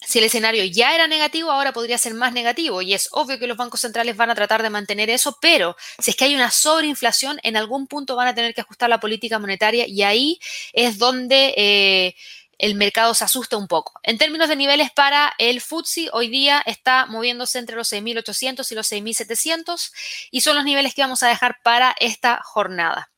si 0.00 0.18
el 0.18 0.26
escenario 0.26 0.64
ya 0.64 0.94
era 0.94 1.06
negativo, 1.06 1.50
ahora 1.50 1.72
podría 1.72 1.98
ser 1.98 2.14
más 2.14 2.32
negativo. 2.32 2.82
Y 2.82 2.94
es 2.94 3.08
obvio 3.12 3.38
que 3.38 3.46
los 3.46 3.56
bancos 3.56 3.80
centrales 3.80 4.16
van 4.16 4.30
a 4.30 4.34
tratar 4.34 4.62
de 4.62 4.70
mantener 4.70 5.10
eso, 5.10 5.38
pero 5.40 5.76
si 5.98 6.10
es 6.10 6.16
que 6.16 6.24
hay 6.24 6.34
una 6.34 6.50
sobreinflación, 6.50 7.38
en 7.42 7.56
algún 7.56 7.86
punto 7.86 8.16
van 8.16 8.28
a 8.28 8.34
tener 8.34 8.54
que 8.54 8.60
ajustar 8.60 8.90
la 8.90 9.00
política 9.00 9.38
monetaria 9.38 9.86
y 9.86 10.02
ahí 10.02 10.40
es 10.72 10.98
donde... 10.98 11.54
Eh, 11.56 12.14
el 12.58 12.74
mercado 12.74 13.14
se 13.14 13.24
asusta 13.24 13.56
un 13.56 13.68
poco. 13.68 13.98
En 14.02 14.18
términos 14.18 14.48
de 14.48 14.56
niveles 14.56 14.90
para 14.90 15.34
el 15.38 15.60
FTSE, 15.60 16.08
hoy 16.12 16.28
día 16.28 16.62
está 16.64 17.06
moviéndose 17.06 17.58
entre 17.58 17.76
los 17.76 17.92
6.800 17.92 18.70
y 18.70 18.74
los 18.74 18.90
6.700 18.90 19.92
y 20.30 20.40
son 20.40 20.56
los 20.56 20.64
niveles 20.64 20.94
que 20.94 21.02
vamos 21.02 21.22
a 21.22 21.28
dejar 21.28 21.58
para 21.62 21.94
esta 22.00 22.40
jornada. 22.42 23.10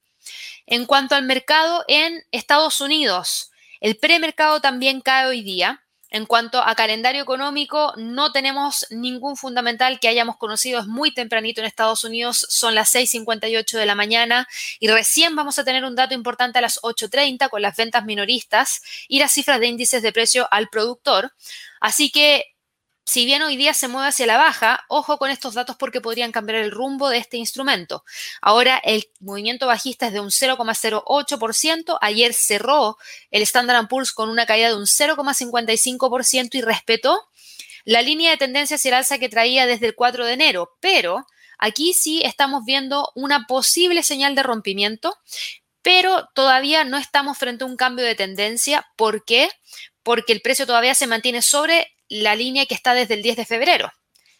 En 0.66 0.86
cuanto 0.86 1.14
al 1.14 1.22
mercado 1.22 1.84
en 1.88 2.24
Estados 2.30 2.80
Unidos, 2.80 3.50
el 3.80 3.96
premercado 3.96 4.60
también 4.60 5.00
cae 5.00 5.26
hoy 5.26 5.42
día. 5.42 5.82
En 6.10 6.24
cuanto 6.24 6.62
a 6.62 6.74
calendario 6.74 7.22
económico, 7.22 7.92
no 7.96 8.32
tenemos 8.32 8.86
ningún 8.90 9.36
fundamental 9.36 10.00
que 10.00 10.08
hayamos 10.08 10.38
conocido. 10.38 10.80
Es 10.80 10.86
muy 10.86 11.12
tempranito 11.12 11.60
en 11.60 11.66
Estados 11.66 12.02
Unidos, 12.04 12.46
son 12.48 12.74
las 12.74 12.94
6.58 12.94 13.76
de 13.76 13.86
la 13.86 13.94
mañana 13.94 14.48
y 14.80 14.88
recién 14.88 15.36
vamos 15.36 15.58
a 15.58 15.64
tener 15.64 15.84
un 15.84 15.96
dato 15.96 16.14
importante 16.14 16.58
a 16.58 16.62
las 16.62 16.80
8.30 16.80 17.50
con 17.50 17.60
las 17.60 17.76
ventas 17.76 18.04
minoristas 18.06 18.82
y 19.06 19.18
las 19.18 19.32
cifras 19.32 19.60
de 19.60 19.66
índices 19.66 20.02
de 20.02 20.12
precio 20.12 20.48
al 20.50 20.68
productor. 20.68 21.34
Así 21.80 22.10
que 22.10 22.57
si 23.08 23.24
bien 23.24 23.40
hoy 23.40 23.56
día 23.56 23.72
se 23.72 23.88
mueve 23.88 24.08
hacia 24.08 24.26
la 24.26 24.36
baja, 24.36 24.84
ojo 24.88 25.16
con 25.16 25.30
estos 25.30 25.54
datos 25.54 25.76
porque 25.76 26.02
podrían 26.02 26.30
cambiar 26.30 26.58
el 26.58 26.70
rumbo 26.70 27.08
de 27.08 27.16
este 27.16 27.38
instrumento. 27.38 28.04
Ahora 28.42 28.76
el 28.84 29.08
movimiento 29.20 29.66
bajista 29.66 30.08
es 30.08 30.12
de 30.12 30.20
un 30.20 30.28
0,08%. 30.28 31.96
Ayer 32.02 32.34
cerró 32.34 32.98
el 33.30 33.40
Standard 33.40 33.88
Poor's 33.88 34.12
con 34.12 34.28
una 34.28 34.44
caída 34.44 34.68
de 34.68 34.74
un 34.74 34.84
0,55% 34.84 36.50
y 36.52 36.60
respetó 36.60 37.18
la 37.86 38.02
línea 38.02 38.30
de 38.30 38.36
tendencia 38.36 38.74
hacia 38.74 38.90
el 38.90 38.94
alza 38.96 39.18
que 39.18 39.30
traía 39.30 39.64
desde 39.64 39.86
el 39.86 39.94
4 39.94 40.26
de 40.26 40.34
enero. 40.34 40.76
Pero 40.78 41.26
aquí 41.56 41.94
sí 41.94 42.20
estamos 42.26 42.66
viendo 42.66 43.10
una 43.14 43.46
posible 43.46 44.02
señal 44.02 44.34
de 44.34 44.42
rompimiento, 44.42 45.16
pero 45.80 46.28
todavía 46.34 46.84
no 46.84 46.98
estamos 46.98 47.38
frente 47.38 47.64
a 47.64 47.68
un 47.68 47.78
cambio 47.78 48.04
de 48.04 48.16
tendencia. 48.16 48.86
¿Por 48.96 49.24
qué? 49.24 49.48
Porque 50.02 50.34
el 50.34 50.42
precio 50.42 50.66
todavía 50.66 50.94
se 50.94 51.06
mantiene 51.06 51.40
sobre 51.40 51.94
la 52.08 52.34
línea 52.34 52.66
que 52.66 52.74
está 52.74 52.94
desde 52.94 53.14
el 53.14 53.22
10 53.22 53.36
de 53.36 53.46
febrero. 53.46 53.92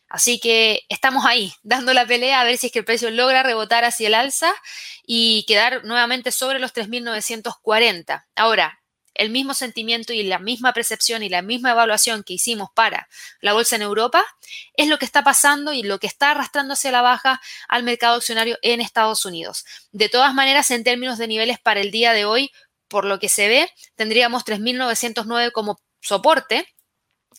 Así 0.08 0.40
que 0.40 0.84
estamos 0.88 1.26
ahí, 1.26 1.52
dando 1.62 1.92
la 1.92 2.06
pelea 2.06 2.40
a 2.40 2.44
ver 2.44 2.56
si 2.56 2.68
es 2.68 2.72
que 2.72 2.78
el 2.78 2.84
precio 2.84 3.10
logra 3.10 3.42
rebotar 3.42 3.84
hacia 3.84 4.08
el 4.08 4.14
alza 4.14 4.52
y 5.06 5.44
quedar 5.46 5.84
nuevamente 5.84 6.32
sobre 6.32 6.58
los 6.58 6.72
3.940. 6.72 8.24
Ahora, 8.34 8.80
el 9.18 9.30
mismo 9.30 9.52
sentimiento 9.52 10.12
y 10.12 10.22
la 10.22 10.38
misma 10.38 10.72
percepción 10.72 11.22
y 11.22 11.28
la 11.28 11.42
misma 11.42 11.72
evaluación 11.72 12.22
que 12.22 12.34
hicimos 12.34 12.70
para 12.74 13.08
la 13.40 13.52
bolsa 13.52 13.76
en 13.76 13.82
Europa 13.82 14.24
es 14.74 14.88
lo 14.88 14.98
que 14.98 15.04
está 15.04 15.22
pasando 15.22 15.72
y 15.72 15.82
lo 15.82 15.98
que 15.98 16.06
está 16.06 16.30
arrastrando 16.30 16.74
hacia 16.74 16.92
la 16.92 17.02
baja 17.02 17.40
al 17.66 17.82
mercado 17.82 18.16
accionario 18.16 18.56
en 18.62 18.80
Estados 18.80 19.26
Unidos. 19.26 19.64
De 19.90 20.08
todas 20.08 20.32
maneras, 20.32 20.70
en 20.70 20.84
términos 20.84 21.18
de 21.18 21.26
niveles 21.26 21.58
para 21.58 21.80
el 21.80 21.90
día 21.90 22.12
de 22.12 22.24
hoy, 22.24 22.50
por 22.86 23.04
lo 23.04 23.18
que 23.18 23.28
se 23.28 23.48
ve, 23.48 23.70
tendríamos 23.96 24.44
3.909 24.44 25.52
como 25.52 25.80
soporte 26.00 26.66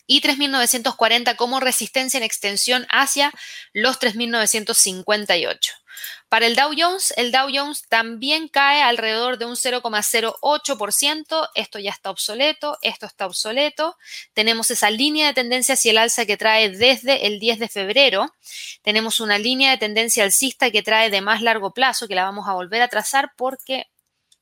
y 0.06 0.20
3.940 0.20 1.36
como 1.36 1.60
resistencia 1.60 2.18
en 2.18 2.24
extensión 2.24 2.86
hacia 2.90 3.32
los 3.72 3.98
3.958. 4.00 5.80
Para 6.28 6.46
el 6.46 6.54
Dow 6.54 6.72
Jones, 6.76 7.12
el 7.16 7.32
Dow 7.32 7.48
Jones 7.52 7.84
también 7.88 8.48
cae 8.48 8.82
alrededor 8.82 9.38
de 9.38 9.46
un 9.46 9.56
0,08%. 9.56 11.48
Esto 11.54 11.78
ya 11.78 11.90
está 11.90 12.10
obsoleto, 12.10 12.78
esto 12.82 13.06
está 13.06 13.26
obsoleto. 13.26 13.96
Tenemos 14.32 14.70
esa 14.70 14.90
línea 14.90 15.26
de 15.28 15.34
tendencia 15.34 15.74
hacia 15.74 15.90
el 15.90 15.98
alza 15.98 16.26
que 16.26 16.36
trae 16.36 16.70
desde 16.70 17.26
el 17.26 17.40
10 17.40 17.58
de 17.58 17.68
febrero. 17.68 18.34
Tenemos 18.82 19.20
una 19.20 19.38
línea 19.38 19.72
de 19.72 19.78
tendencia 19.78 20.24
alcista 20.24 20.70
que 20.70 20.82
trae 20.82 21.10
de 21.10 21.20
más 21.20 21.42
largo 21.42 21.72
plazo, 21.74 22.06
que 22.06 22.14
la 22.14 22.24
vamos 22.24 22.48
a 22.48 22.54
volver 22.54 22.82
a 22.82 22.88
trazar 22.88 23.32
porque 23.36 23.88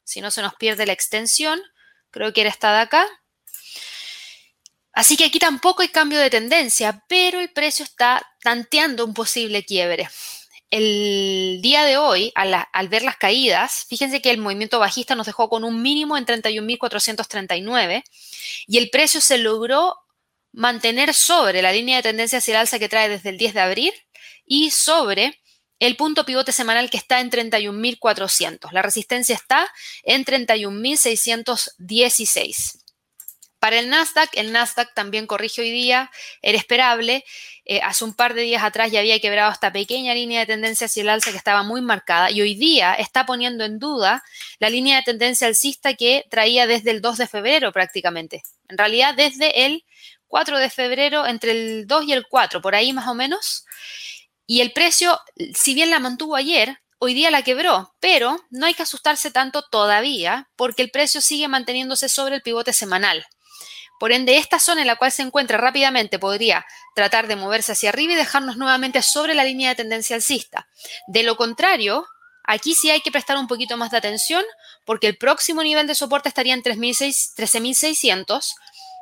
si 0.04 0.20
no 0.20 0.30
se 0.30 0.42
nos 0.42 0.54
pierde 0.54 0.86
la 0.86 0.92
extensión. 0.92 1.60
Creo 2.10 2.32
que 2.32 2.42
era 2.42 2.50
esta 2.50 2.72
de 2.72 2.80
acá. 2.80 3.06
Así 4.98 5.16
que 5.16 5.24
aquí 5.26 5.38
tampoco 5.38 5.82
hay 5.82 5.90
cambio 5.90 6.18
de 6.18 6.28
tendencia, 6.28 7.04
pero 7.06 7.38
el 7.38 7.50
precio 7.50 7.84
está 7.84 8.20
tanteando 8.42 9.04
un 9.04 9.14
posible 9.14 9.64
quiebre. 9.64 10.08
El 10.70 11.61
día 11.62 11.84
de 11.84 11.96
hoy, 11.96 12.32
al, 12.34 12.88
ver 12.88 13.02
las 13.02 13.16
caídas, 13.16 13.87
fíjense 13.88 14.20
que 14.20 14.32
el 14.32 14.38
movimiento 14.38 14.80
bajista 14.80 15.14
nos 15.14 15.26
dejó 15.26 15.48
con 15.48 15.62
un 15.62 15.82
mínimo 15.82 16.16
en 16.16 16.26
31.439 16.26 18.02
y 18.66 18.78
el 18.78 18.90
precio 18.90 19.20
se 19.20 19.38
logró 19.38 19.94
mantener 20.50 21.14
sobre 21.14 21.62
la 21.62 21.70
línea 21.70 21.98
de 21.98 22.02
tendencia 22.02 22.38
hacia 22.38 22.54
el 22.54 22.61
alza 22.62 22.80
que 22.80 22.88
trae 22.88 23.08
desde 23.08 23.28
el 23.28 23.38
10 23.38 23.54
de 23.54 23.61
abril 23.61 23.92
y 24.46 24.72
sobre 24.72 25.40
el 25.78 25.94
punto 25.94 26.26
pivote 26.26 26.50
semanal 26.50 26.90
que 26.90 26.96
está 26.96 27.20
en 27.20 27.30
31.400. 27.30 28.72
La 28.72 28.82
resistencia 28.82 29.37
está 29.37 29.72
en 30.02 30.24
31.616. 30.24 32.88
Para 33.58 33.80
el 33.80 33.88
Nasdaq, 33.88 34.30
el 34.34 34.52
Nasdaq 34.52 34.94
también 34.94 35.26
corrige 35.26 35.62
hoy 35.62 35.70
día, 35.70 36.10
era 36.42 36.56
esperable. 36.56 37.24
Eh, 37.64 37.80
hace 37.82 38.04
un 38.04 38.14
par 38.14 38.34
de 38.34 38.42
días 38.42 38.62
atrás 38.62 38.92
ya 38.92 39.00
había 39.00 39.20
quebrado 39.20 39.52
esta 39.52 39.72
pequeña 39.72 40.14
línea 40.14 40.40
de 40.40 40.46
tendencia 40.46 40.86
hacia 40.86 41.02
el 41.02 41.08
alza 41.08 41.32
que 41.32 41.36
estaba 41.36 41.62
muy 41.64 41.80
marcada 41.80 42.30
y 42.30 42.40
hoy 42.40 42.54
día 42.54 42.94
está 42.94 43.26
poniendo 43.26 43.64
en 43.64 43.78
duda 43.78 44.22
la 44.58 44.70
línea 44.70 44.96
de 44.98 45.02
tendencia 45.02 45.48
alcista 45.48 45.94
que 45.94 46.24
traía 46.30 46.66
desde 46.66 46.92
el 46.92 47.02
2 47.02 47.18
de 47.18 47.26
febrero 47.26 47.72
prácticamente. 47.72 48.42
En 48.68 48.78
realidad 48.78 49.14
desde 49.14 49.66
el 49.66 49.84
4 50.28 50.58
de 50.58 50.70
febrero, 50.70 51.26
entre 51.26 51.50
el 51.52 51.86
2 51.86 52.04
y 52.04 52.12
el 52.12 52.26
4, 52.28 52.62
por 52.62 52.74
ahí 52.74 52.92
más 52.92 53.08
o 53.08 53.14
menos. 53.14 53.64
Y 54.46 54.60
el 54.60 54.72
precio, 54.72 55.18
si 55.54 55.74
bien 55.74 55.90
la 55.90 55.98
mantuvo 55.98 56.36
ayer, 56.36 56.78
hoy 56.98 57.14
día 57.14 57.30
la 57.30 57.42
quebró, 57.42 57.94
pero 58.00 58.38
no 58.50 58.66
hay 58.66 58.74
que 58.74 58.82
asustarse 58.82 59.30
tanto 59.30 59.62
todavía 59.62 60.48
porque 60.56 60.82
el 60.82 60.90
precio 60.90 61.20
sigue 61.20 61.48
manteniéndose 61.48 62.08
sobre 62.08 62.36
el 62.36 62.42
pivote 62.42 62.72
semanal. 62.72 63.26
Por 63.98 64.12
ende, 64.12 64.37
esta 64.37 64.58
zona 64.58 64.82
en 64.82 64.87
la 64.87 64.96
cual 64.96 65.11
se 65.12 65.22
encuentra 65.22 65.58
rápidamente 65.58 66.18
podría 66.18 66.66
tratar 66.94 67.26
de 67.26 67.37
moverse 67.37 67.72
hacia 67.72 67.88
arriba 67.90 68.12
y 68.12 68.16
dejarnos 68.16 68.56
nuevamente 68.56 69.02
sobre 69.02 69.34
la 69.34 69.44
línea 69.44 69.70
de 69.70 69.76
tendencia 69.76 70.16
alcista. 70.16 70.68
De 71.06 71.22
lo 71.22 71.37
contrario, 71.37 72.06
aquí 72.44 72.74
sí 72.74 72.90
hay 72.90 73.00
que 73.00 73.11
prestar 73.11 73.37
un 73.37 73.48
poquito 73.48 73.76
más 73.76 73.90
de 73.90 73.98
atención 73.98 74.44
porque 74.84 75.06
el 75.06 75.16
próximo 75.16 75.62
nivel 75.62 75.87
de 75.87 75.94
soporte 75.94 76.28
estaría 76.28 76.54
en 76.54 76.62
13.600, 76.62 78.54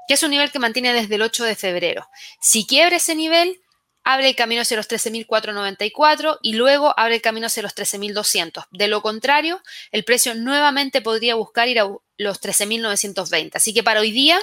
que 0.09 0.15
es 0.15 0.23
un 0.23 0.31
nivel 0.31 0.51
que 0.51 0.59
mantiene 0.59 0.93
desde 0.93 1.15
el 1.17 1.23
8 1.23 1.45
de 1.45 1.57
febrero. 1.57 2.09
Si 2.41 2.67
quiebra 2.67 2.97
ese 2.97 3.15
nivel, 3.15 3.61
abre 4.07 4.29
el 4.29 4.37
camino 4.37 4.63
hacia 4.63 4.77
los 4.77 4.89
13.494 4.89 6.39
y 6.41 6.53
luego 6.53 6.95
abre 6.97 7.17
el 7.17 7.23
camino 7.23 7.49
hacia 7.49 7.65
los 7.65 7.75
13.200. 7.75 8.67
De 8.71 8.87
lo 8.87 9.03
contrario, 9.03 9.61
el 9.91 10.05
precio 10.05 10.35
nuevamente 10.37 11.03
podría 11.03 11.35
buscar 11.35 11.69
ir 11.69 11.81
a 11.81 11.89
los 12.17 12.41
13.920. 12.41 13.51
Así 13.55 13.75
que 13.75 13.83
para 13.83 14.01
hoy 14.01 14.13
día, 14.13 14.39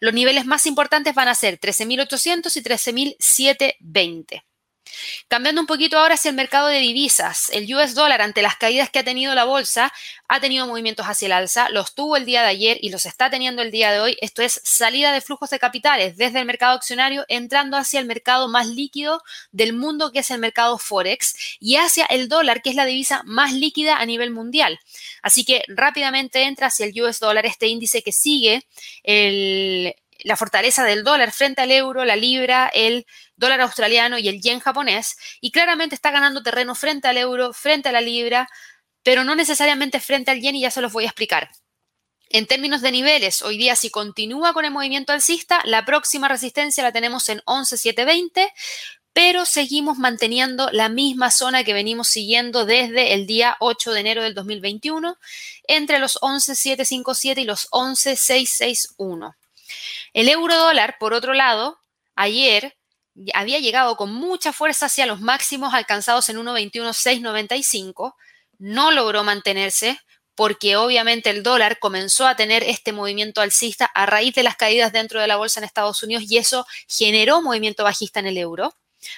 los 0.00 0.14
niveles 0.14 0.46
más 0.46 0.64
importantes 0.64 1.14
van 1.14 1.28
a 1.28 1.34
ser 1.34 1.60
13.800 1.60 2.56
y 2.56 2.62
13.720. 2.62 4.42
Cambiando 5.28 5.60
un 5.60 5.66
poquito 5.66 5.98
ahora 5.98 6.14
hacia 6.14 6.28
el 6.28 6.36
mercado 6.36 6.68
de 6.68 6.78
divisas, 6.78 7.50
el 7.50 7.72
US 7.74 7.94
dólar 7.94 8.20
ante 8.20 8.42
las 8.42 8.56
caídas 8.56 8.90
que 8.90 8.98
ha 8.98 9.04
tenido 9.04 9.34
la 9.34 9.44
bolsa 9.44 9.92
ha 10.28 10.40
tenido 10.40 10.66
movimientos 10.66 11.06
hacia 11.06 11.26
el 11.26 11.32
alza, 11.32 11.68
los 11.70 11.94
tuvo 11.94 12.16
el 12.16 12.24
día 12.24 12.42
de 12.42 12.48
ayer 12.48 12.78
y 12.80 12.90
los 12.90 13.06
está 13.06 13.30
teniendo 13.30 13.62
el 13.62 13.70
día 13.70 13.92
de 13.92 14.00
hoy. 14.00 14.16
Esto 14.20 14.42
es 14.42 14.60
salida 14.64 15.12
de 15.12 15.20
flujos 15.20 15.50
de 15.50 15.58
capitales 15.58 16.16
desde 16.16 16.40
el 16.40 16.46
mercado 16.46 16.76
accionario 16.76 17.24
entrando 17.28 17.76
hacia 17.76 18.00
el 18.00 18.06
mercado 18.06 18.48
más 18.48 18.66
líquido 18.66 19.22
del 19.50 19.72
mundo 19.72 20.12
que 20.12 20.20
es 20.20 20.30
el 20.30 20.38
mercado 20.38 20.78
forex 20.78 21.34
y 21.60 21.76
hacia 21.76 22.04
el 22.06 22.28
dólar 22.28 22.62
que 22.62 22.70
es 22.70 22.76
la 22.76 22.86
divisa 22.86 23.22
más 23.24 23.52
líquida 23.52 23.96
a 23.96 24.06
nivel 24.06 24.30
mundial. 24.30 24.78
Así 25.22 25.44
que 25.44 25.64
rápidamente 25.68 26.42
entra 26.42 26.68
hacia 26.68 26.86
el 26.86 27.02
US 27.02 27.20
dólar 27.20 27.46
este 27.46 27.66
índice 27.68 28.02
que 28.02 28.12
sigue 28.12 28.66
el, 29.02 29.94
la 30.24 30.36
fortaleza 30.36 30.84
del 30.84 31.04
dólar 31.04 31.32
frente 31.32 31.62
al 31.62 31.70
euro, 31.70 32.04
la 32.04 32.16
libra, 32.16 32.70
el 32.72 33.06
dólar 33.36 33.60
australiano 33.60 34.18
y 34.18 34.28
el 34.28 34.40
yen 34.40 34.60
japonés, 34.60 35.16
y 35.40 35.50
claramente 35.50 35.94
está 35.94 36.10
ganando 36.10 36.42
terreno 36.42 36.74
frente 36.74 37.08
al 37.08 37.16
euro, 37.16 37.52
frente 37.52 37.88
a 37.88 37.92
la 37.92 38.00
libra, 38.00 38.48
pero 39.02 39.24
no 39.24 39.34
necesariamente 39.34 40.00
frente 40.00 40.30
al 40.30 40.40
yen 40.40 40.56
y 40.56 40.62
ya 40.62 40.70
se 40.70 40.80
los 40.80 40.92
voy 40.92 41.04
a 41.04 41.08
explicar. 41.08 41.50
En 42.28 42.46
términos 42.46 42.80
de 42.80 42.92
niveles, 42.92 43.42
hoy 43.42 43.58
día 43.58 43.76
si 43.76 43.90
continúa 43.90 44.54
con 44.54 44.64
el 44.64 44.70
movimiento 44.70 45.12
alcista, 45.12 45.60
la 45.64 45.84
próxima 45.84 46.28
resistencia 46.28 46.82
la 46.82 46.90
tenemos 46.90 47.28
en 47.28 47.40
11.720, 47.40 48.50
pero 49.12 49.44
seguimos 49.44 49.98
manteniendo 49.98 50.70
la 50.70 50.88
misma 50.88 51.30
zona 51.30 51.64
que 51.64 51.74
venimos 51.74 52.08
siguiendo 52.08 52.64
desde 52.64 53.12
el 53.12 53.26
día 53.26 53.56
8 53.60 53.92
de 53.92 54.00
enero 54.00 54.22
del 54.22 54.34
2021, 54.34 55.18
entre 55.64 55.98
los 55.98 56.18
11.757 56.20 57.42
y 57.42 57.44
los 57.44 57.68
11.661. 57.70 59.34
El 60.12 60.28
euro 60.28 60.56
dólar, 60.56 60.96
por 60.98 61.14
otro 61.14 61.32
lado, 61.32 61.80
ayer 62.16 62.76
había 63.34 63.58
llegado 63.60 63.96
con 63.96 64.12
mucha 64.12 64.52
fuerza 64.52 64.86
hacia 64.86 65.06
los 65.06 65.20
máximos 65.20 65.74
alcanzados 65.74 66.28
en 66.28 66.36
1.21.695, 66.38 68.14
no 68.58 68.90
logró 68.90 69.24
mantenerse 69.24 69.98
porque 70.34 70.76
obviamente 70.76 71.30
el 71.30 71.42
dólar 71.42 71.78
comenzó 71.78 72.26
a 72.26 72.36
tener 72.36 72.62
este 72.62 72.92
movimiento 72.92 73.40
alcista 73.40 73.84
a 73.86 74.06
raíz 74.06 74.34
de 74.34 74.42
las 74.42 74.56
caídas 74.56 74.92
dentro 74.92 75.20
de 75.20 75.26
la 75.26 75.36
bolsa 75.36 75.60
en 75.60 75.64
Estados 75.64 76.02
Unidos 76.02 76.24
y 76.28 76.38
eso 76.38 76.66
generó 76.88 77.42
movimiento 77.42 77.84
bajista 77.84 78.20
en 78.20 78.26
el 78.26 78.38
euro. 78.38 78.74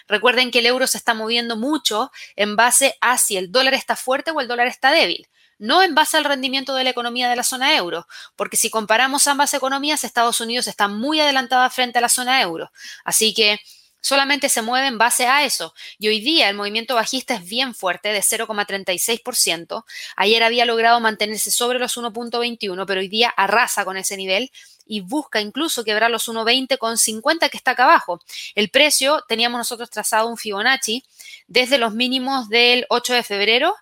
Recuerden 0.09 0.51
que 0.51 0.61
el 0.61 0.67
euro 0.67 0.87
se 0.87 0.99
está 0.99 1.15
moviendo 1.15 1.57
mucho 1.57 2.11
en 2.37 2.57
base 2.57 2.97
a 3.01 3.19
si 3.19 3.37
el 3.37 3.53
dólar 3.53 3.75
está 3.75 3.97
fuerte 3.97 4.31
o 4.31 4.41
el 4.41 4.49
dólar 4.49 4.67
está 4.67 4.91
débil 4.91 5.29
no 5.65 5.83
en 5.83 5.95
base 5.95 6.19
al 6.19 6.25
rendimiento 6.25 6.75
de 6.75 6.85
la 6.85 6.91
economía 6.91 7.31
de 7.31 7.37
la 7.37 7.43
zona 7.43 7.75
euro, 7.77 8.07
porque 8.37 8.59
si 8.59 8.69
comparamos 8.69 9.27
ambas 9.27 9.55
economías, 9.55 10.05
Estados 10.05 10.41
Unidos 10.41 10.67
está 10.67 10.89
muy 10.89 11.21
adelantada 11.21 11.71
frente 11.71 11.99
a 11.99 12.03
la 12.03 12.11
zona 12.11 12.43
euro. 12.43 12.71
Así 13.03 13.33
que 13.33 13.59
solamente 14.03 14.51
se 14.51 14.61
mueve 14.61 14.89
en 14.89 14.99
base 14.99 15.27
a 15.27 15.47
eso. 15.47 15.73
Y 15.99 16.09
hoy 16.09 16.21
día 16.21 16.51
el 16.51 16.57
movimiento 16.57 16.95
bajista 16.95 17.37
es 17.37 17.45
bien 17.47 17.75
fuerte, 17.75 18.11
de 18.11 18.21
0,36%. 18.21 19.85
Ayer 20.17 20.43
había 20.43 20.67
logrado 20.67 21.01
mantenerse 21.01 21.51
sobre 21.51 21.79
los 21.79 21.97
1.21, 21.97 22.85
pero 22.87 23.01
hoy 23.01 23.09
día 23.09 23.31
arrasa 23.35 23.87
con 23.87 23.97
ese 23.97 24.19
nivel 24.19 24.51
y 24.85 25.01
busca 25.01 25.41
incluso 25.41 25.83
quebrar 25.83 26.11
los 26.11 26.29
1.20,50 26.29 27.49
que 27.49 27.57
está 27.57 27.71
acá 27.71 27.85
abajo. 27.85 28.21
El 28.55 28.69
precio, 28.69 29.25
teníamos 29.27 29.57
nosotros 29.57 29.89
trazado 29.89 30.29
un 30.29 30.37
Fibonacci 30.37 31.03
desde 31.47 31.79
los 31.79 31.95
mínimos 31.95 32.51
del 32.51 32.85
8 32.91 33.15
de 33.15 33.23
febrero 33.23 33.75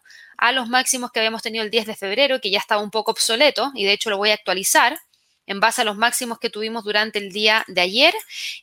a 0.43 0.51
los 0.51 0.69
máximos 0.69 1.13
que 1.13 1.21
habíamos 1.21 1.41
tenido 1.41 1.63
el 1.63 1.71
10 1.71 1.87
de 1.87 1.95
febrero, 1.95 2.41
que 2.41 2.51
ya 2.51 2.59
estaba 2.59 2.83
un 2.83 2.91
poco 2.91 3.13
obsoleto, 3.13 3.71
y 3.77 3.85
de 3.85 3.93
hecho 3.93 4.11
lo 4.11 4.17
voy 4.19 4.31
a 4.31 4.35
actualizar 4.35 5.01
en 5.47 5.61
base 5.61 5.83
a 5.83 5.85
los 5.85 5.97
máximos 5.97 6.41
que 6.41 6.51
tuvimos 6.51 6.83
durante 6.83 7.21
el 7.21 7.31
día 7.31 7.65
de 7.69 7.81
ayer 7.81 8.13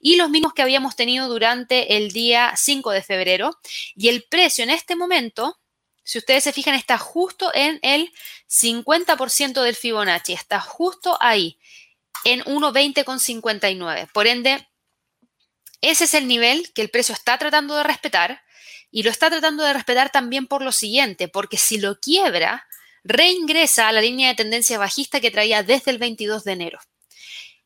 y 0.02 0.18
los 0.18 0.30
mismos 0.30 0.54
que 0.54 0.62
habíamos 0.62 0.98
tenido 0.98 1.30
durante 1.30 1.96
el 1.96 2.12
día 2.12 2.54
5 2.58 2.92
de 2.92 3.02
febrero. 3.02 3.58
Y 3.96 4.10
el 4.10 4.24
precio 4.24 4.66
en 4.66 4.72
este 4.72 4.98
momento, 4.98 5.58
si 6.04 6.18
ustedes 6.18 6.44
se 6.44 6.52
fijan, 6.52 6.76
está 6.76 6.98
justo 6.98 7.50
en 7.54 7.80
el 7.82 8.12
50% 8.50 9.62
del 9.62 9.76
Fibonacci, 9.76 10.34
está 10.34 10.60
justo 10.60 11.18
ahí, 11.22 11.60
en 12.26 12.42
1.20,59. 12.42 14.12
Por 14.12 14.28
ende, 14.28 14.68
ese 15.80 16.04
es 16.04 16.14
el 16.14 16.28
nivel 16.28 16.74
que 16.74 16.82
el 16.82 16.90
precio 16.90 17.14
está 17.14 17.38
tratando 17.38 17.78
de 17.78 17.84
respetar 17.84 18.42
y 18.92 19.04
lo 19.04 19.10
está 19.10 19.30
tratando 19.30 19.64
de 19.64 19.74
respetar 19.74 20.10
también 20.12 20.48
por 20.48 20.64
lo 20.64 20.72
siguiente, 20.72 21.28
porque 21.28 21.58
si 21.58 21.80
lo 21.80 22.00
quiebra, 22.00 22.68
reingresa 23.04 23.88
a 23.88 23.92
la 23.92 24.02
línea 24.02 24.30
de 24.30 24.36
tendencia 24.36 24.78
bajista 24.78 25.20
que 25.20 25.32
traía 25.32 25.64
desde 25.64 25.92
el 25.92 25.98
22 25.98 26.44
de 26.44 26.52
enero. 26.52 26.80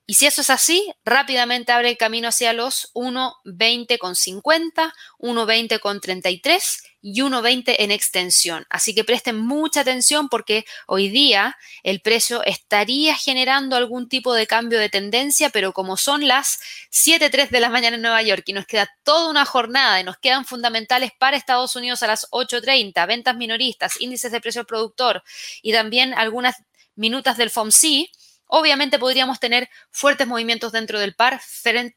Y 0.05 0.15
si 0.15 0.25
eso 0.25 0.41
es 0.41 0.49
así, 0.49 0.93
rápidamente 1.05 1.71
abre 1.71 1.89
el 1.89 1.97
camino 1.97 2.27
hacia 2.27 2.51
los 2.51 2.91
1.20,50, 2.93 4.91
1.20,33 5.19 6.81
y 7.01 7.21
1.20 7.21 7.75
en 7.79 7.91
extensión. 7.91 8.65
Así 8.69 8.93
que 8.93 9.05
presten 9.05 9.37
mucha 9.37 9.79
atención 9.79 10.27
porque 10.27 10.65
hoy 10.87 11.07
día 11.07 11.57
el 11.83 12.01
precio 12.01 12.43
estaría 12.43 13.15
generando 13.15 13.77
algún 13.77 14.09
tipo 14.09 14.33
de 14.33 14.45
cambio 14.45 14.77
de 14.77 14.89
tendencia, 14.89 15.49
pero 15.51 15.71
como 15.71 15.95
son 15.95 16.27
las 16.27 16.59
7.03 16.91 17.49
de 17.49 17.59
la 17.61 17.69
mañana 17.69 17.95
en 17.95 18.01
Nueva 18.01 18.21
York 18.23 18.43
y 18.47 18.53
nos 18.53 18.65
queda 18.65 18.89
toda 19.03 19.29
una 19.29 19.45
jornada 19.45 20.01
y 20.01 20.03
nos 20.03 20.17
quedan 20.17 20.43
fundamentales 20.43 21.11
para 21.17 21.37
Estados 21.37 21.77
Unidos 21.77 22.03
a 22.03 22.07
las 22.07 22.29
8.30, 22.31 23.07
ventas 23.07 23.37
minoristas, 23.37 24.01
índices 24.01 24.33
de 24.33 24.41
precio 24.41 24.61
al 24.61 24.67
productor 24.67 25.23
y 25.61 25.71
también 25.71 26.13
algunas 26.13 26.55
minutas 26.95 27.37
del 27.37 27.49
FOMC, 27.49 28.09
Obviamente 28.47 28.99
podríamos 28.99 29.39
tener 29.39 29.69
fuertes 29.89 30.27
movimientos 30.27 30.71
dentro 30.71 30.99
del 30.99 31.15
par, 31.15 31.41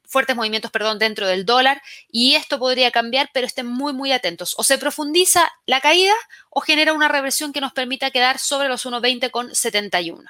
fuertes 0.05 0.37
movimientos, 0.37 0.71
perdón, 0.71 0.99
dentro 0.99 1.27
del 1.27 1.45
dólar 1.45 1.83
y 2.11 2.35
esto 2.35 2.59
podría 2.59 2.91
cambiar, 2.91 3.29
pero 3.35 3.47
estén 3.47 3.67
muy, 3.67 3.93
muy 3.93 4.13
atentos. 4.13 4.55
O 4.57 4.65
se 4.65 4.79
profundiza 4.79 5.53
la 5.67 5.81
caída 5.81 6.15
o 6.51 6.61
genera 6.61 6.95
una 6.95 7.09
reversión 7.09 7.53
que 7.53 7.61
nos 7.61 7.73
permita 7.73 8.11
quedar 8.11 8.39
sobre 8.39 8.69
los 8.69 8.87
1.20 8.87 9.31
con 9.31 9.55
71. 9.55 10.25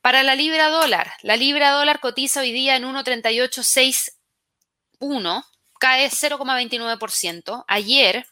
Para 0.00 0.22
la 0.22 0.34
libra 0.34 0.68
dólar, 0.68 1.12
la 1.22 1.36
libra 1.36 1.72
dólar 1.72 2.00
cotiza 2.00 2.40
hoy 2.40 2.52
día 2.52 2.76
en 2.76 2.84
1.3861, 2.84 5.44
cae 5.78 6.10
0,29%. 6.10 7.64
Ayer 7.66 8.26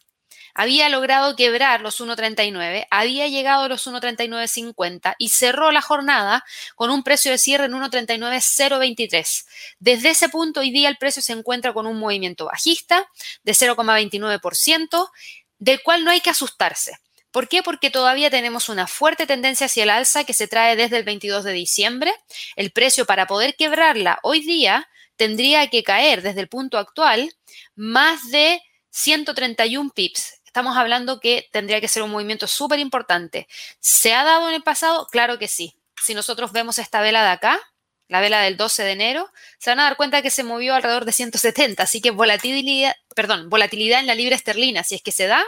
había 0.57 0.89
logrado 0.89 1.37
quebrar 1.37 1.83
los 1.83 2.01
1.39, 2.01 2.87
había 2.91 3.29
llegado 3.29 3.65
a 3.65 3.69
los 3.69 3.87
1.39.50 3.87 5.15
y 5.19 5.29
cerró 5.29 5.71
la 5.71 5.83
jornada 5.83 6.45
con 6.75 6.91
un 6.91 7.03
precio 7.03 7.31
de 7.31 7.37
cierre 7.37 7.67
en 7.67 7.73
1.39.023. 7.73 9.45
Desde 9.81 10.11
ese 10.11 10.31
punto, 10.31 10.61
hoy 10.61 10.71
día 10.71 10.89
el 10.89 10.97
precio 10.97 11.21
se 11.21 11.35
encuentra 11.35 11.75
con 11.75 11.87
un 11.87 11.99
movimiento 11.99 12.47
bajista 12.47 13.07
de 13.43 13.53
0,29%, 13.53 15.11
del 15.59 15.83
cual 15.83 16.05
no 16.05 16.11
hay 16.11 16.21
que 16.23 16.31
asustarse. 16.31 17.01
¿Por 17.31 17.49
qué? 17.49 17.63
Porque 17.63 17.91
todavía 17.91 18.31
tenemos 18.31 18.71
una 18.71 18.87
fuerte 18.87 19.27
tendencia 19.27 19.67
hacia 19.67 19.83
el 19.83 19.91
alza 19.91 20.25
que 20.25 20.33
se 20.33 20.49
trae 20.49 20.75
desde 20.75 20.97
el 20.97 21.05
22 21.05 21.45
de 21.45 21.53
diciembre. 21.53 22.15
El 22.57 22.73
precio 22.73 23.05
para 23.05 23.27
poder 23.27 23.57
quebrarla 23.57 24.21
hoy 24.23 24.41
día 24.41 24.89
tendría 25.17 25.69
que 25.69 25.83
caer 25.83 26.23
desde 26.23 26.41
el 26.41 26.49
punto 26.49 26.79
actual 26.79 27.31
más 27.75 28.31
de 28.31 28.63
131 28.89 29.91
pips 29.95 30.36
estamos 30.57 30.79
hablando 30.79 31.21
que 31.21 31.51
tendría 31.53 31.83
que 31.83 31.87
ser 31.87 32.03
un 32.03 32.11
movimiento 32.11 32.47
súper 32.47 32.79
importante. 32.79 33.47
¿Se 33.79 34.15
ha 34.15 34.25
dado 34.25 34.49
en 34.49 34.55
el 34.55 34.63
pasado? 34.63 35.07
Claro 35.09 35.39
que 35.39 35.49
sí. 35.49 35.79
Si 36.03 36.15
nosotros 36.15 36.51
vemos 36.51 36.79
esta 36.79 37.03
vela 37.03 37.23
de 37.23 37.29
acá, 37.29 37.61
la 38.09 38.23
vela 38.23 38.41
del 38.41 38.57
12 38.57 38.83
de 38.83 38.93
enero, 38.93 39.31
se 39.59 39.69
van 39.69 39.81
a 39.81 39.83
dar 39.83 39.99
cuenta 39.99 40.23
que 40.23 40.31
se 40.31 40.45
movió 40.45 40.75
alrededor 40.75 41.05
de 41.05 41.13
170, 41.13 41.83
así 41.83 42.01
que 42.01 42.11
volatilidad, 42.11 42.95
perdón, 43.15 43.51
volatilidad 43.51 44.01
en 44.01 44.07
la 44.07 44.15
libra 44.15 44.35
esterlina, 44.35 44.83
si 44.83 44.95
es 44.95 45.03
que 45.03 45.13
se 45.13 45.27
da, 45.27 45.45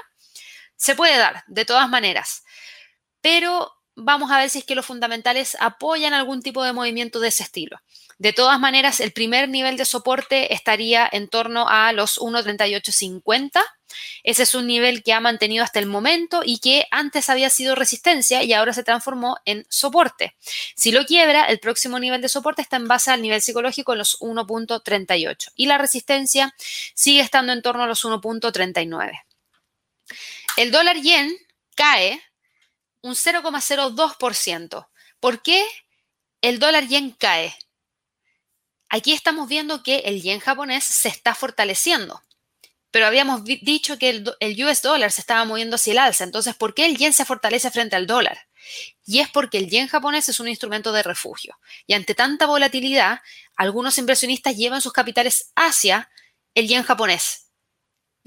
se 0.76 0.94
puede 0.94 1.16
dar, 1.16 1.42
de 1.46 1.64
todas 1.64 1.88
maneras. 1.88 2.44
Pero 3.22 3.77
vamos 3.98 4.30
a 4.30 4.38
ver 4.38 4.48
si 4.48 4.61
es 4.61 4.64
que 4.64 4.74
los 4.74 4.87
fundamentales 4.87 5.56
apoyan 5.61 6.14
algún 6.14 6.42
tipo 6.42 6.62
de 6.62 6.72
movimiento 6.72 7.20
de 7.20 7.28
ese 7.28 7.42
estilo. 7.42 7.80
De 8.18 8.32
todas 8.32 8.58
maneras, 8.58 9.00
el 9.00 9.12
primer 9.12 9.48
nivel 9.48 9.76
de 9.76 9.84
soporte 9.84 10.52
estaría 10.52 11.08
en 11.11 11.28
torno 11.28 11.68
a 11.68 11.92
los 11.92 12.18
1.3850. 12.18 13.61
Ese 14.24 14.42
es 14.42 14.54
un 14.54 14.66
nivel 14.66 15.02
que 15.02 15.12
ha 15.12 15.20
mantenido 15.20 15.62
hasta 15.62 15.78
el 15.78 15.87
momento 15.87 16.42
y 16.44 16.58
que 16.58 16.87
antes 16.90 17.28
había 17.30 17.48
sido 17.48 17.74
resistencia 17.74 18.42
y 18.42 18.52
ahora 18.52 18.72
se 18.72 18.82
transformó 18.82 19.37
en 19.44 19.66
soporte. 19.68 20.37
Si 20.74 20.90
lo 20.90 21.04
quiebra, 21.06 21.44
el 21.44 21.61
próximo 21.61 21.98
nivel 21.98 22.20
de 22.20 22.28
soporte 22.28 22.61
está 22.61 22.76
en 22.76 22.88
base 22.88 23.11
al 23.11 23.22
nivel 23.22 23.40
psicológico 23.40 23.92
en 23.92 23.98
los 23.98 24.18
1.38 24.20 25.52
y 25.54 25.66
la 25.66 25.78
resistencia 25.78 26.54
sigue 26.94 27.20
estando 27.20 27.52
en 27.52 27.62
torno 27.62 27.84
a 27.84 27.87
los 27.87 28.04
1.39. 28.04 29.22
El 30.56 30.72
dólar 30.72 30.96
yen 30.96 31.37
cae 31.76 32.20
un 33.02 33.14
0,02%. 33.14 34.88
¿Por 35.20 35.42
qué 35.42 35.64
el 36.40 36.58
dólar 36.58 36.87
yen 36.87 37.11
cae? 37.11 37.56
Aquí 38.88 39.12
estamos 39.12 39.48
viendo 39.48 39.82
que 39.82 39.98
el 40.00 40.22
yen 40.22 40.40
japonés 40.40 40.84
se 40.84 41.08
está 41.08 41.34
fortaleciendo, 41.34 42.22
pero 42.90 43.06
habíamos 43.06 43.44
dicho 43.44 43.98
que 43.98 44.08
el, 44.08 44.64
US 44.64 44.82
dólar 44.82 45.12
se 45.12 45.20
estaba 45.20 45.44
moviendo 45.44 45.76
hacia 45.76 45.92
el 45.92 45.98
alza. 45.98 46.24
Entonces, 46.24 46.54
¿por 46.54 46.74
qué 46.74 46.87
el 46.87 46.96
yen 46.96 47.12
se 47.12 47.26
fortalece 47.26 47.70
frente 47.70 47.96
al 47.96 48.06
dólar? 48.06 48.48
Y 49.04 49.20
es 49.20 49.28
porque 49.28 49.58
el 49.58 49.68
yen 49.68 49.88
japonés 49.88 50.28
es 50.28 50.40
un 50.40 50.48
instrumento 50.48 50.92
de 50.92 51.02
refugio. 51.02 51.58
Y 51.87 51.92
ante 51.92 52.14
tanta 52.14 52.46
volatilidad, 52.46 53.20
algunos 53.56 53.98
inversionistas 53.98 54.56
llevan 54.56 54.80
sus 54.80 54.92
capitales 54.92 55.52
hacia 55.54 56.11
el 56.54 56.66
yen 56.66 56.82
japonés. 56.82 57.47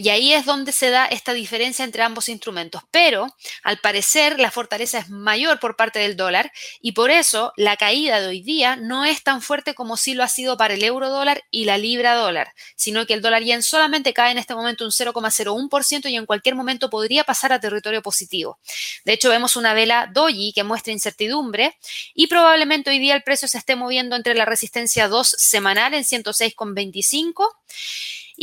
Y 0.02 0.10
ahí 0.10 0.34
es 0.34 0.46
donde 0.46 0.72
se 0.72 0.90
da 0.90 1.06
esta 1.06 1.32
diferencia 1.32 1.86
entre 1.86 2.02
ambos 2.02 2.28
instrumentos. 2.28 2.82
Pero 2.90 3.28
al 3.62 3.78
parecer 3.78 4.40
la 4.40 4.50
fortaleza 4.50 4.98
es 4.98 5.10
mayor 5.10 5.60
por 5.60 5.76
parte 5.76 6.00
del 6.00 6.18
dólar 6.18 6.52
y 6.82 6.94
por 6.94 7.12
eso 7.12 7.54
la 7.56 7.78
caída 7.78 8.20
de 8.20 8.26
hoy 8.26 8.42
día 8.42 8.76
no 8.78 9.06
es 9.06 9.22
tan 9.22 9.44
fuerte 9.44 9.76
como 9.76 9.98
sí 9.98 10.16
lo 10.16 10.24
ha 10.24 10.28
sido 10.28 10.58
para 10.58 10.74
el 10.74 10.84
euro 10.84 11.10
dólar 11.10 11.44
y 11.52 11.66
la 11.66 11.78
libra 11.78 12.16
dólar, 12.16 12.52
sino 12.76 13.06
que 13.06 13.14
el 13.14 13.22
dólar 13.22 13.44
yen 13.44 13.62
solamente 13.62 14.12
cae 14.12 14.32
en 14.32 14.40
este 14.40 14.56
momento 14.56 14.86
un 14.86 14.90
0,01% 14.90 16.10
y 16.10 16.16
en 16.16 16.26
cualquier 16.26 16.56
momento 16.56 16.90
podría 16.90 17.24
pasar 17.24 17.54
a 17.54 17.60
territorio 17.60 18.02
positivo. 18.02 18.58
De 19.06 19.14
hecho, 19.14 19.30
vemos 19.30 19.56
una 19.56 19.76
vela 19.76 20.10
doji 20.12 20.52
que 20.52 20.64
muestra 20.64 20.94
incertidumbre 20.94 21.78
y 22.16 22.26
probablemente 22.26 22.90
hoy 22.90 22.98
día 22.98 23.14
el 23.14 23.22
precio 23.22 23.48
se 23.48 23.60
esté 23.60 23.76
moviendo 23.76 24.16
entre 24.16 24.34
la 24.34 24.46
resistencia 24.46 25.08
2 25.08 25.36
semanal 25.38 25.94
en 25.94 26.04
106,25 26.04 27.52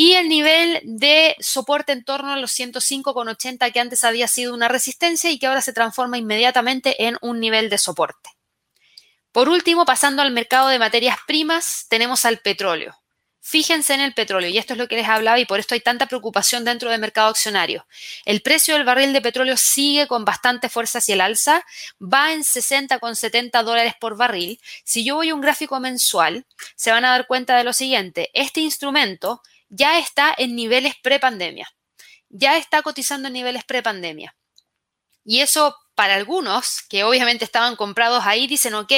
y 0.01 0.13
el 0.13 0.29
nivel 0.29 0.81
de 0.85 1.35
soporte 1.41 1.91
en 1.91 2.05
torno 2.05 2.33
a 2.33 2.37
los 2.37 2.53
105,80 2.53 3.73
que 3.73 3.81
antes 3.81 4.05
había 4.05 4.29
sido 4.29 4.55
una 4.55 4.69
resistencia 4.69 5.29
y 5.29 5.41
que 5.41 5.49
ahora 5.49 5.61
se 5.61 5.73
transforma 5.73 6.17
inmediatamente 6.17 7.05
en 7.07 7.17
un 7.21 7.41
nivel 7.41 7.69
de 7.69 7.79
soporte. 7.79 8.31
Por 9.33 9.49
último, 9.49 9.85
pasando 9.85 10.23
al 10.23 10.31
mercado 10.31 10.69
de 10.69 10.79
materias 10.79 11.17
primas, 11.27 11.87
tenemos 11.89 12.25
al 12.25 12.39
petróleo. 12.39 12.95
Fíjense 13.41 13.93
en 13.93 14.01
el 14.01 14.15
petróleo, 14.15 14.49
y 14.49 14.59
esto 14.59 14.75
es 14.75 14.79
lo 14.79 14.87
que 14.87 14.95
les 14.95 15.09
hablaba 15.09 15.41
y 15.41 15.47
por 15.47 15.59
esto 15.59 15.75
hay 15.75 15.81
tanta 15.81 16.07
preocupación 16.07 16.65
dentro 16.65 16.91
del 16.91 17.01
mercado 17.01 17.31
accionario. 17.31 17.85
El 18.25 18.41
precio 18.41 18.75
del 18.75 18.85
barril 18.85 19.13
de 19.13 19.21
petróleo 19.21 19.57
sigue 19.57 20.07
con 20.07 20.25
bastante 20.25 20.69
fuerza 20.69 20.99
hacia 20.99 21.15
el 21.15 21.23
alza, 21.23 21.65
va 22.01 22.33
en 22.33 22.45
60,70 22.45 23.65
dólares 23.65 23.95
por 24.01 24.17
barril. 24.17 24.61
Si 24.85 25.05
yo 25.05 25.17
voy 25.17 25.31
a 25.31 25.35
un 25.35 25.41
gráfico 25.41 25.81
mensual, 25.81 26.47
se 26.77 26.93
van 26.93 27.05
a 27.05 27.11
dar 27.11 27.27
cuenta 27.27 27.57
de 27.57 27.65
lo 27.65 27.73
siguiente. 27.73 28.31
Este 28.33 28.61
instrumento 28.61 29.43
ya 29.69 29.99
está 29.99 30.35
en 30.37 30.57
niveles 30.57 30.95
prepandemia, 31.03 31.69
ya 32.29 32.57
está 32.57 32.83
cotizando 32.83 33.29
en 33.29 33.35
niveles 33.35 33.65
prepandemia. 33.65 34.37
Y 35.25 35.41
eso 35.41 35.77
para 35.95 36.15
algunos 36.15 36.83
que 36.89 37.05
obviamente 37.05 37.45
estaban 37.45 37.77
comprados 37.77 38.25
ahí 38.25 38.47
dicen, 38.47 38.75
ok, 38.75 38.93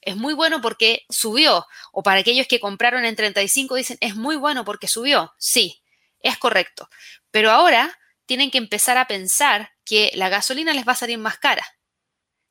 es 0.00 0.16
muy 0.16 0.34
bueno 0.34 0.60
porque 0.60 1.06
subió. 1.08 1.66
O 1.92 2.02
para 2.02 2.20
aquellos 2.20 2.46
que 2.46 2.60
compraron 2.60 3.04
en 3.04 3.16
35 3.16 3.76
dicen, 3.76 3.96
es 4.00 4.16
muy 4.16 4.36
bueno 4.36 4.64
porque 4.64 4.88
subió. 4.88 5.32
Sí, 5.38 5.82
es 6.20 6.36
correcto. 6.36 6.90
Pero 7.30 7.50
ahora 7.52 7.98
tienen 8.26 8.50
que 8.50 8.58
empezar 8.58 8.98
a 8.98 9.06
pensar 9.06 9.72
que 9.84 10.10
la 10.14 10.28
gasolina 10.28 10.74
les 10.74 10.86
va 10.86 10.92
a 10.92 10.96
salir 10.96 11.18
más 11.18 11.38
cara. 11.38 11.64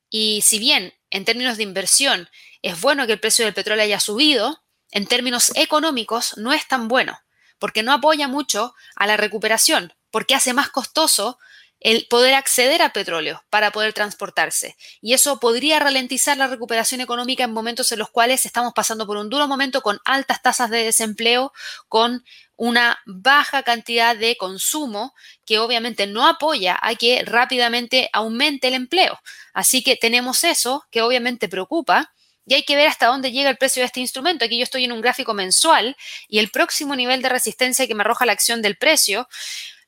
Y 0.09 0.41
si 0.41 0.57
bien 0.57 0.93
en 1.09 1.25
términos 1.25 1.57
de 1.57 1.63
inversión 1.63 2.29
es 2.61 2.79
bueno 2.79 3.05
que 3.05 3.13
el 3.13 3.19
precio 3.19 3.45
del 3.45 3.53
petróleo 3.53 3.83
haya 3.83 3.99
subido, 3.99 4.63
en 4.91 5.05
términos 5.05 5.51
económicos 5.55 6.37
no 6.37 6.53
es 6.53 6.67
tan 6.67 6.87
bueno 6.87 7.19
porque 7.61 7.83
no 7.83 7.93
apoya 7.93 8.27
mucho 8.27 8.73
a 8.95 9.05
la 9.05 9.17
recuperación, 9.17 9.93
porque 10.09 10.33
hace 10.33 10.51
más 10.51 10.69
costoso 10.69 11.37
el 11.79 12.07
poder 12.09 12.33
acceder 12.33 12.81
al 12.81 12.91
petróleo 12.91 13.43
para 13.51 13.71
poder 13.71 13.93
transportarse. 13.93 14.75
Y 14.99 15.13
eso 15.13 15.39
podría 15.39 15.79
ralentizar 15.79 16.37
la 16.37 16.47
recuperación 16.47 17.01
económica 17.01 17.43
en 17.43 17.53
momentos 17.53 17.91
en 17.91 17.99
los 17.99 18.09
cuales 18.09 18.47
estamos 18.47 18.73
pasando 18.73 19.05
por 19.05 19.17
un 19.17 19.29
duro 19.29 19.47
momento 19.47 19.81
con 19.83 19.99
altas 20.05 20.41
tasas 20.41 20.71
de 20.71 20.83
desempleo, 20.83 21.53
con 21.87 22.25
una 22.55 22.99
baja 23.05 23.61
cantidad 23.61 24.15
de 24.15 24.37
consumo 24.37 25.13
que 25.45 25.59
obviamente 25.59 26.07
no 26.07 26.27
apoya 26.27 26.79
a 26.81 26.95
que 26.95 27.23
rápidamente 27.25 28.09
aumente 28.11 28.69
el 28.69 28.73
empleo. 28.73 29.19
Así 29.53 29.83
que 29.83 29.95
tenemos 29.95 30.43
eso 30.43 30.83
que 30.89 31.03
obviamente 31.03 31.47
preocupa 31.47 32.11
y 32.45 32.55
hay 32.55 32.63
que 32.63 32.75
ver 32.75 32.87
hasta 32.87 33.07
dónde 33.07 33.31
llega 33.31 33.49
el 33.49 33.57
precio 33.57 33.81
de 33.81 33.87
este 33.87 33.99
instrumento. 33.99 34.45
Aquí 34.45 34.57
yo 34.57 34.63
estoy 34.63 34.85
en 34.85 34.91
un 34.91 35.01
gráfico 35.01 35.33
mensual 35.33 35.95
y 36.27 36.39
el 36.39 36.49
próximo 36.49 36.95
nivel 36.95 37.21
de 37.21 37.29
resistencia 37.29 37.87
que 37.87 37.95
me 37.95 38.01
arroja 38.01 38.25
la 38.25 38.33
acción 38.33 38.61
del 38.61 38.77
precio 38.77 39.27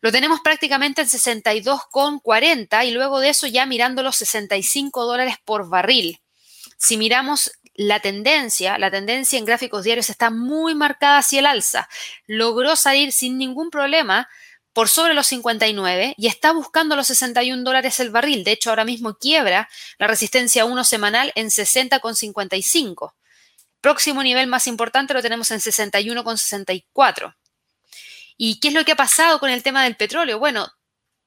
lo 0.04 0.12
tenemos 0.12 0.42
prácticamente 0.42 1.02
en 1.02 1.08
62,40 1.08 2.86
y 2.86 2.92
luego 2.92 3.22
de 3.22 3.30
eso 3.30 3.48
ya 3.48 3.66
mirando 3.66 4.04
los 4.04 4.18
65 4.18 5.06
dólares 5.06 5.36
por 5.46 5.70
barril. 5.70 6.20
Si 6.78 6.98
miramos 6.98 7.54
la 7.74 8.02
tendencia, 8.02 8.78
la 8.78 8.92
tendencia 8.92 9.40
en 9.40 9.46
gráficos 9.46 9.86
diarios 9.86 10.10
está 10.10 10.30
muy 10.30 10.76
marcada 10.76 11.20
hacia 11.20 11.40
el 11.40 11.46
alza. 11.46 11.88
Logró 12.28 12.76
salir 12.76 13.14
sin 13.14 13.38
ningún 13.38 13.70
problema 13.70 14.28
por 14.74 14.90
sobre 14.90 15.14
los 15.14 15.28
59 15.28 16.16
y 16.18 16.28
está 16.28 16.52
buscando 16.52 16.96
los 16.96 17.08
61 17.08 17.64
dólares 17.64 18.00
el 18.00 18.10
barril. 18.10 18.44
De 18.44 18.52
hecho, 18.52 18.72
ahora 18.72 18.86
mismo 18.86 19.16
quiebra 19.16 19.70
la 20.00 20.08
resistencia 20.08 20.66
1 20.66 20.84
semanal 20.84 21.32
en 21.36 21.48
60,55. 21.48 23.14
Próximo 23.80 24.24
nivel 24.24 24.48
más 24.48 24.68
importante 24.68 25.14
lo 25.14 25.22
tenemos 25.22 25.52
en 25.52 25.60
61,64. 25.60 27.36
¿Y 28.36 28.60
qué 28.60 28.70
es 28.70 28.74
lo 28.74 28.84
que 28.84 28.94
ha 28.94 28.96
pasado 28.96 29.40
con 29.40 29.50
el 29.50 29.62
tema 29.62 29.84
del 29.84 29.96
petróleo? 29.96 30.40
Bueno, 30.40 30.68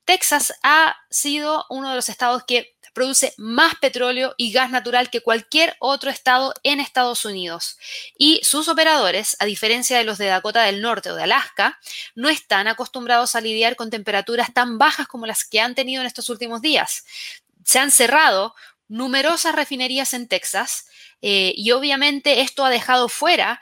Texas 0.06 0.54
ha 0.62 0.96
sido 1.10 1.66
uno 1.68 1.90
de 1.90 1.96
los 1.96 2.08
estados 2.08 2.44
que 2.44 2.76
produce 2.94 3.34
más 3.36 3.74
petróleo 3.74 4.34
y 4.38 4.52
gas 4.52 4.70
natural 4.70 5.10
que 5.10 5.20
cualquier 5.20 5.76
otro 5.80 6.08
estado 6.08 6.54
en 6.62 6.80
Estados 6.80 7.26
Unidos. 7.26 7.76
Y 8.16 8.40
sus 8.42 8.68
operadores, 8.68 9.36
a 9.38 9.44
diferencia 9.44 9.98
de 9.98 10.04
los 10.04 10.16
de 10.16 10.26
Dakota 10.26 10.62
del 10.62 10.80
Norte 10.80 11.10
o 11.10 11.14
de 11.14 11.24
Alaska, 11.24 11.78
no 12.14 12.30
están 12.30 12.68
acostumbrados 12.68 13.36
a 13.36 13.42
lidiar 13.42 13.76
con 13.76 13.90
temperaturas 13.90 14.54
tan 14.54 14.78
bajas 14.78 15.08
como 15.08 15.26
las 15.26 15.44
que 15.44 15.60
han 15.60 15.74
tenido 15.74 16.00
en 16.00 16.06
estos 16.06 16.30
últimos 16.30 16.62
días. 16.62 17.04
Se 17.64 17.78
han 17.78 17.90
cerrado 17.90 18.54
numerosas 18.88 19.54
refinerías 19.54 20.14
en 20.14 20.26
Texas 20.26 20.86
eh, 21.20 21.52
y 21.54 21.72
obviamente 21.72 22.40
esto 22.40 22.64
ha 22.64 22.70
dejado 22.70 23.10
fuera 23.10 23.60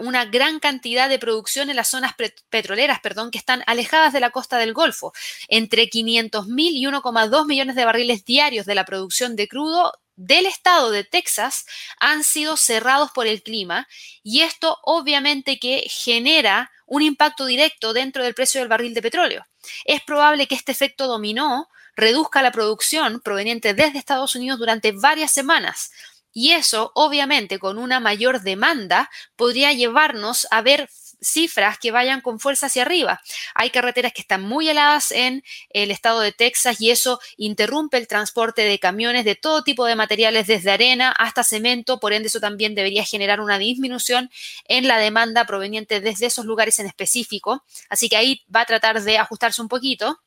una 0.00 0.24
gran 0.24 0.58
cantidad 0.60 1.08
de 1.08 1.18
producción 1.18 1.70
en 1.70 1.76
las 1.76 1.88
zonas 1.88 2.14
petroleras, 2.50 3.00
perdón, 3.00 3.30
que 3.30 3.38
están 3.38 3.62
alejadas 3.66 4.12
de 4.12 4.20
la 4.20 4.30
costa 4.30 4.58
del 4.58 4.72
Golfo. 4.72 5.12
Entre 5.48 5.88
500 5.88 6.48
mil 6.48 6.74
y 6.76 6.84
1,2 6.86 7.46
millones 7.46 7.76
de 7.76 7.84
barriles 7.84 8.24
diarios 8.24 8.66
de 8.66 8.74
la 8.74 8.84
producción 8.84 9.36
de 9.36 9.48
crudo 9.48 9.92
del 10.16 10.46
estado 10.46 10.90
de 10.90 11.04
Texas 11.04 11.66
han 12.00 12.24
sido 12.24 12.56
cerrados 12.56 13.10
por 13.12 13.26
el 13.26 13.42
clima 13.42 13.86
y 14.22 14.40
esto 14.40 14.78
obviamente 14.82 15.58
que 15.58 15.86
genera 15.88 16.70
un 16.86 17.02
impacto 17.02 17.44
directo 17.44 17.92
dentro 17.92 18.24
del 18.24 18.34
precio 18.34 18.60
del 18.60 18.68
barril 18.68 18.94
de 18.94 19.02
petróleo. 19.02 19.46
Es 19.84 20.02
probable 20.02 20.46
que 20.46 20.54
este 20.54 20.72
efecto 20.72 21.06
dominó 21.06 21.68
reduzca 21.96 22.42
la 22.42 22.52
producción 22.52 23.20
proveniente 23.20 23.74
desde 23.74 23.98
Estados 23.98 24.34
Unidos 24.34 24.58
durante 24.58 24.92
varias 24.92 25.32
semanas. 25.32 25.90
Y 26.38 26.52
eso, 26.52 26.92
obviamente, 26.94 27.58
con 27.58 27.78
una 27.78 27.98
mayor 27.98 28.42
demanda, 28.42 29.10
podría 29.36 29.72
llevarnos 29.72 30.46
a 30.50 30.60
ver 30.60 30.90
cifras 31.18 31.78
que 31.78 31.92
vayan 31.92 32.20
con 32.20 32.38
fuerza 32.40 32.66
hacia 32.66 32.82
arriba. 32.82 33.22
Hay 33.54 33.70
carreteras 33.70 34.12
que 34.12 34.20
están 34.20 34.42
muy 34.42 34.68
heladas 34.68 35.12
en 35.12 35.42
el 35.70 35.90
estado 35.90 36.20
de 36.20 36.32
Texas 36.32 36.78
y 36.78 36.90
eso 36.90 37.20
interrumpe 37.38 37.96
el 37.96 38.06
transporte 38.06 38.60
de 38.64 38.78
camiones 38.78 39.24
de 39.24 39.34
todo 39.34 39.64
tipo 39.64 39.86
de 39.86 39.96
materiales, 39.96 40.46
desde 40.46 40.72
arena 40.72 41.10
hasta 41.10 41.42
cemento. 41.42 42.00
Por 42.00 42.12
ende, 42.12 42.28
eso 42.28 42.38
también 42.38 42.74
debería 42.74 43.06
generar 43.06 43.40
una 43.40 43.56
disminución 43.56 44.30
en 44.66 44.86
la 44.86 44.98
demanda 44.98 45.46
proveniente 45.46 46.02
desde 46.02 46.26
esos 46.26 46.44
lugares 46.44 46.78
en 46.80 46.86
específico. 46.86 47.64
Así 47.88 48.10
que 48.10 48.18
ahí 48.18 48.44
va 48.54 48.60
a 48.60 48.66
tratar 48.66 49.00
de 49.00 49.16
ajustarse 49.16 49.62
un 49.62 49.68
poquito. 49.68 50.20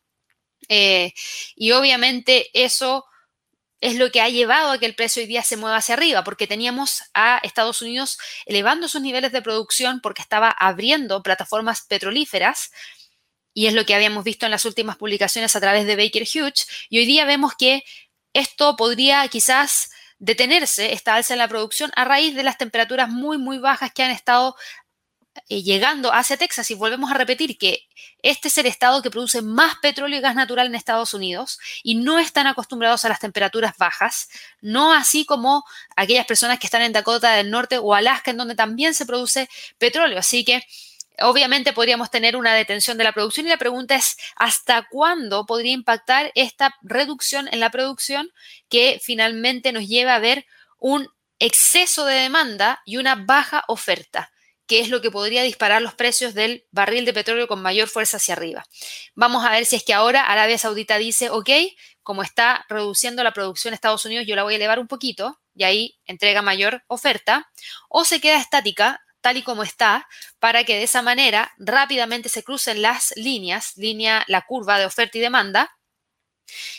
Eh, 0.69 1.13
y 1.55 1.71
obviamente 1.71 2.49
eso 2.53 3.05
es 3.81 3.95
lo 3.95 4.11
que 4.11 4.21
ha 4.21 4.29
llevado 4.29 4.71
a 4.71 4.77
que 4.77 4.85
el 4.85 4.95
precio 4.95 5.21
hoy 5.21 5.27
día 5.27 5.43
se 5.43 5.57
mueva 5.57 5.77
hacia 5.77 5.95
arriba, 5.95 6.23
porque 6.23 6.47
teníamos 6.47 7.03
a 7.13 7.39
Estados 7.43 7.81
Unidos 7.81 8.17
elevando 8.45 8.87
sus 8.87 9.01
niveles 9.01 9.31
de 9.31 9.41
producción 9.41 10.01
porque 10.01 10.21
estaba 10.21 10.49
abriendo 10.49 11.23
plataformas 11.23 11.81
petrolíferas, 11.87 12.71
y 13.53 13.67
es 13.67 13.73
lo 13.73 13.85
que 13.85 13.95
habíamos 13.95 14.23
visto 14.23 14.45
en 14.45 14.51
las 14.51 14.65
últimas 14.65 14.97
publicaciones 14.97 15.55
a 15.55 15.59
través 15.59 15.85
de 15.85 15.95
Baker 15.95 16.23
Hughes, 16.23 16.67
y 16.89 16.99
hoy 16.99 17.05
día 17.05 17.25
vemos 17.25 17.53
que 17.57 17.83
esto 18.33 18.75
podría 18.75 19.27
quizás 19.27 19.89
detenerse, 20.19 20.93
esta 20.93 21.15
alza 21.15 21.33
en 21.33 21.39
la 21.39 21.47
producción, 21.47 21.91
a 21.95 22.03
raíz 22.03 22.35
de 22.35 22.43
las 22.43 22.57
temperaturas 22.57 23.09
muy, 23.09 23.37
muy 23.37 23.57
bajas 23.57 23.91
que 23.93 24.03
han 24.03 24.11
estado 24.11 24.55
eh, 25.47 25.63
llegando 25.63 26.13
hacia 26.13 26.37
Texas 26.37 26.69
y 26.71 26.75
volvemos 26.75 27.11
a 27.11 27.13
repetir 27.13 27.57
que 27.57 27.87
este 28.21 28.47
es 28.49 28.57
el 28.57 28.65
estado 28.65 29.01
que 29.01 29.11
produce 29.11 29.41
más 29.41 29.75
petróleo 29.81 30.19
y 30.19 30.21
gas 30.21 30.35
natural 30.35 30.67
en 30.67 30.75
Estados 30.75 31.13
Unidos 31.13 31.59
y 31.83 31.95
no 31.95 32.19
están 32.19 32.47
acostumbrados 32.47 33.05
a 33.05 33.09
las 33.09 33.19
temperaturas 33.19 33.73
bajas, 33.77 34.29
no 34.61 34.93
así 34.93 35.25
como 35.25 35.63
aquellas 35.95 36.25
personas 36.25 36.59
que 36.59 36.67
están 36.67 36.81
en 36.81 36.93
Dakota 36.93 37.31
del 37.33 37.51
Norte 37.51 37.77
o 37.77 37.93
Alaska 37.93 38.31
en 38.31 38.37
donde 38.37 38.55
también 38.55 38.93
se 38.93 39.05
produce 39.05 39.49
petróleo. 39.77 40.19
Así 40.19 40.43
que 40.43 40.63
obviamente 41.21 41.73
podríamos 41.73 42.11
tener 42.11 42.35
una 42.35 42.53
detención 42.53 42.97
de 42.97 43.03
la 43.03 43.13
producción 43.13 43.45
y 43.45 43.49
la 43.49 43.57
pregunta 43.57 43.95
es 43.95 44.17
hasta 44.35 44.87
cuándo 44.89 45.45
podría 45.45 45.73
impactar 45.73 46.31
esta 46.35 46.75
reducción 46.81 47.47
en 47.51 47.59
la 47.59 47.69
producción 47.69 48.31
que 48.69 48.99
finalmente 49.03 49.71
nos 49.71 49.87
lleva 49.87 50.15
a 50.15 50.19
ver 50.19 50.45
un 50.77 51.07
exceso 51.39 52.05
de 52.05 52.15
demanda 52.15 52.81
y 52.85 52.97
una 52.97 53.15
baja 53.15 53.63
oferta 53.67 54.31
que 54.69 54.79
es 54.79 54.89
lo 54.89 55.01
que 55.01 55.09
podría 55.09 55.41
disparar 55.41 55.81
los 55.81 55.95
precios 55.95 56.35
del 56.35 56.67
barril 56.69 57.03
de 57.03 57.11
petróleo 57.11 57.47
con 57.47 57.59
mayor 57.59 57.89
fuerza 57.89 58.17
hacia 58.17 58.35
arriba. 58.35 58.63
Vamos 59.15 59.43
a 59.43 59.49
ver 59.49 59.65
si 59.65 59.75
es 59.75 59.83
que 59.83 59.95
ahora 59.95 60.21
Arabia 60.21 60.59
Saudita 60.59 60.99
dice, 60.99 61.31
ok, 61.31 61.49
como 62.03 62.21
está 62.21 62.67
reduciendo 62.69 63.23
la 63.23 63.33
producción 63.33 63.73
Estados 63.73 64.05
Unidos, 64.05 64.27
yo 64.27 64.35
la 64.35 64.43
voy 64.43 64.53
a 64.53 64.57
elevar 64.57 64.77
un 64.79 64.87
poquito 64.87 65.41
y 65.55 65.63
ahí 65.63 65.99
entrega 66.05 66.43
mayor 66.43 66.83
oferta, 66.87 67.49
o 67.89 68.05
se 68.05 68.21
queda 68.21 68.39
estática 68.39 69.01
tal 69.21 69.37
y 69.37 69.41
como 69.41 69.63
está, 69.63 70.07
para 70.37 70.63
que 70.63 70.75
de 70.75 70.83
esa 70.83 71.01
manera 71.01 71.51
rápidamente 71.57 72.29
se 72.29 72.43
crucen 72.43 72.83
las 72.83 73.11
líneas, 73.17 73.73
línea, 73.75 74.23
la 74.27 74.45
curva 74.45 74.77
de 74.77 74.85
oferta 74.85 75.17
y 75.17 75.21
demanda, 75.21 75.75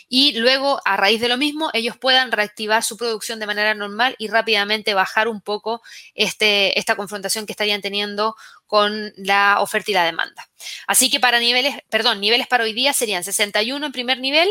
y 0.09 0.33
luego, 0.33 0.81
a 0.85 0.97
raíz 0.97 1.21
de 1.21 1.29
lo 1.29 1.37
mismo, 1.37 1.71
ellos 1.73 1.97
puedan 1.97 2.33
reactivar 2.33 2.83
su 2.83 2.97
producción 2.97 3.39
de 3.39 3.47
manera 3.47 3.75
normal 3.75 4.17
y 4.19 4.29
rápidamente 4.29 4.95
bajar 4.95 5.29
un 5.29 5.41
poco 5.41 5.83
este, 6.15 6.79
esta 6.79 6.97
confrontación 6.97 7.47
que 7.47 7.53
estarían 7.53 7.81
teniendo 7.81 8.37
con 8.67 9.13
la 9.17 9.61
oferta 9.61 9.91
y 9.91 9.95
la 9.95 10.05
demanda. 10.05 10.49
Así 10.87 11.11
que 11.11 11.21
para 11.21 11.41
niveles, 11.41 11.77
perdón, 11.91 12.21
niveles 12.21 12.47
para 12.47 12.65
hoy 12.65 12.73
día 12.73 12.93
serían 12.93 13.25
61 13.25 13.87
en 13.87 13.93
primer 13.93 14.19
nivel, 14.21 14.49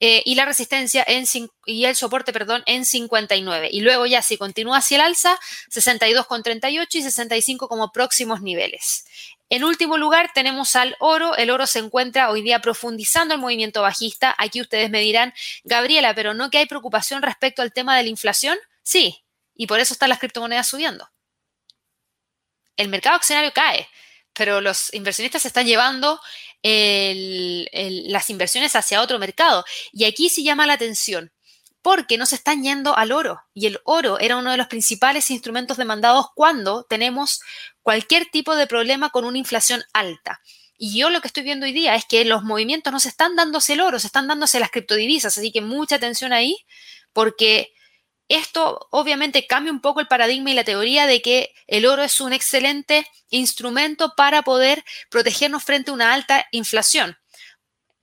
eh, 0.00 0.22
y 0.24 0.34
la 0.34 0.44
resistencia 0.44 1.04
en, 1.06 1.24
y 1.66 1.84
el 1.84 1.94
soporte, 1.94 2.32
perdón, 2.32 2.62
en 2.66 2.84
59. 2.84 3.68
Y 3.70 3.80
luego 3.80 4.06
ya 4.06 4.22
si 4.22 4.36
continúa 4.36 4.78
hacia 4.78 4.96
el 4.96 5.00
alza, 5.02 5.38
62,38 5.70 6.86
y 6.96 7.02
65 7.02 7.68
como 7.68 7.92
próximos 7.92 8.42
niveles. 8.42 9.04
En 9.54 9.62
último 9.62 9.98
lugar, 9.98 10.32
tenemos 10.34 10.74
al 10.74 10.96
oro. 10.98 11.36
El 11.36 11.48
oro 11.48 11.68
se 11.68 11.78
encuentra 11.78 12.28
hoy 12.28 12.42
día 12.42 12.58
profundizando 12.58 13.34
el 13.34 13.40
movimiento 13.40 13.82
bajista. 13.82 14.34
Aquí 14.36 14.60
ustedes 14.60 14.90
me 14.90 14.98
dirán, 14.98 15.32
Gabriela, 15.62 16.12
pero 16.12 16.34
¿no 16.34 16.50
que 16.50 16.58
hay 16.58 16.66
preocupación 16.66 17.22
respecto 17.22 17.62
al 17.62 17.72
tema 17.72 17.96
de 17.96 18.02
la 18.02 18.08
inflación? 18.08 18.58
Sí, 18.82 19.24
y 19.54 19.68
por 19.68 19.78
eso 19.78 19.94
están 19.94 20.08
las 20.08 20.18
criptomonedas 20.18 20.66
subiendo. 20.66 21.08
El 22.76 22.88
mercado 22.88 23.14
accionario 23.14 23.52
cae, 23.52 23.88
pero 24.32 24.60
los 24.60 24.92
inversionistas 24.92 25.46
están 25.46 25.66
llevando 25.66 26.20
las 26.64 28.30
inversiones 28.30 28.74
hacia 28.74 29.02
otro 29.02 29.20
mercado. 29.20 29.64
Y 29.92 30.02
aquí 30.02 30.30
sí 30.30 30.42
llama 30.42 30.66
la 30.66 30.72
atención, 30.72 31.32
porque 31.80 32.18
no 32.18 32.26
se 32.26 32.34
están 32.34 32.64
yendo 32.64 32.96
al 32.96 33.12
oro. 33.12 33.40
Y 33.54 33.66
el 33.66 33.78
oro 33.84 34.18
era 34.18 34.36
uno 34.36 34.50
de 34.50 34.56
los 34.56 34.66
principales 34.66 35.30
instrumentos 35.30 35.76
demandados 35.76 36.26
cuando 36.34 36.82
tenemos 36.82 37.38
cualquier 37.84 38.26
tipo 38.26 38.56
de 38.56 38.66
problema 38.66 39.10
con 39.10 39.24
una 39.24 39.38
inflación 39.38 39.84
alta. 39.92 40.40
Y 40.76 40.98
yo 40.98 41.10
lo 41.10 41.20
que 41.20 41.28
estoy 41.28 41.44
viendo 41.44 41.66
hoy 41.66 41.72
día 41.72 41.94
es 41.94 42.04
que 42.06 42.24
los 42.24 42.42
movimientos 42.42 42.92
no 42.92 42.98
se 42.98 43.10
están 43.10 43.36
dándose 43.36 43.74
el 43.74 43.80
oro, 43.80 44.00
se 44.00 44.08
están 44.08 44.26
dándose 44.26 44.58
las 44.58 44.70
criptodivisas. 44.70 45.38
Así 45.38 45.52
que 45.52 45.60
mucha 45.60 45.96
atención 45.96 46.32
ahí, 46.32 46.56
porque 47.12 47.72
esto 48.28 48.88
obviamente 48.90 49.46
cambia 49.46 49.70
un 49.70 49.82
poco 49.82 50.00
el 50.00 50.08
paradigma 50.08 50.50
y 50.50 50.54
la 50.54 50.64
teoría 50.64 51.06
de 51.06 51.20
que 51.20 51.54
el 51.66 51.84
oro 51.84 52.02
es 52.02 52.20
un 52.20 52.32
excelente 52.32 53.06
instrumento 53.28 54.14
para 54.16 54.42
poder 54.42 54.82
protegernos 55.10 55.62
frente 55.62 55.90
a 55.90 55.94
una 55.94 56.14
alta 56.14 56.46
inflación. 56.50 57.18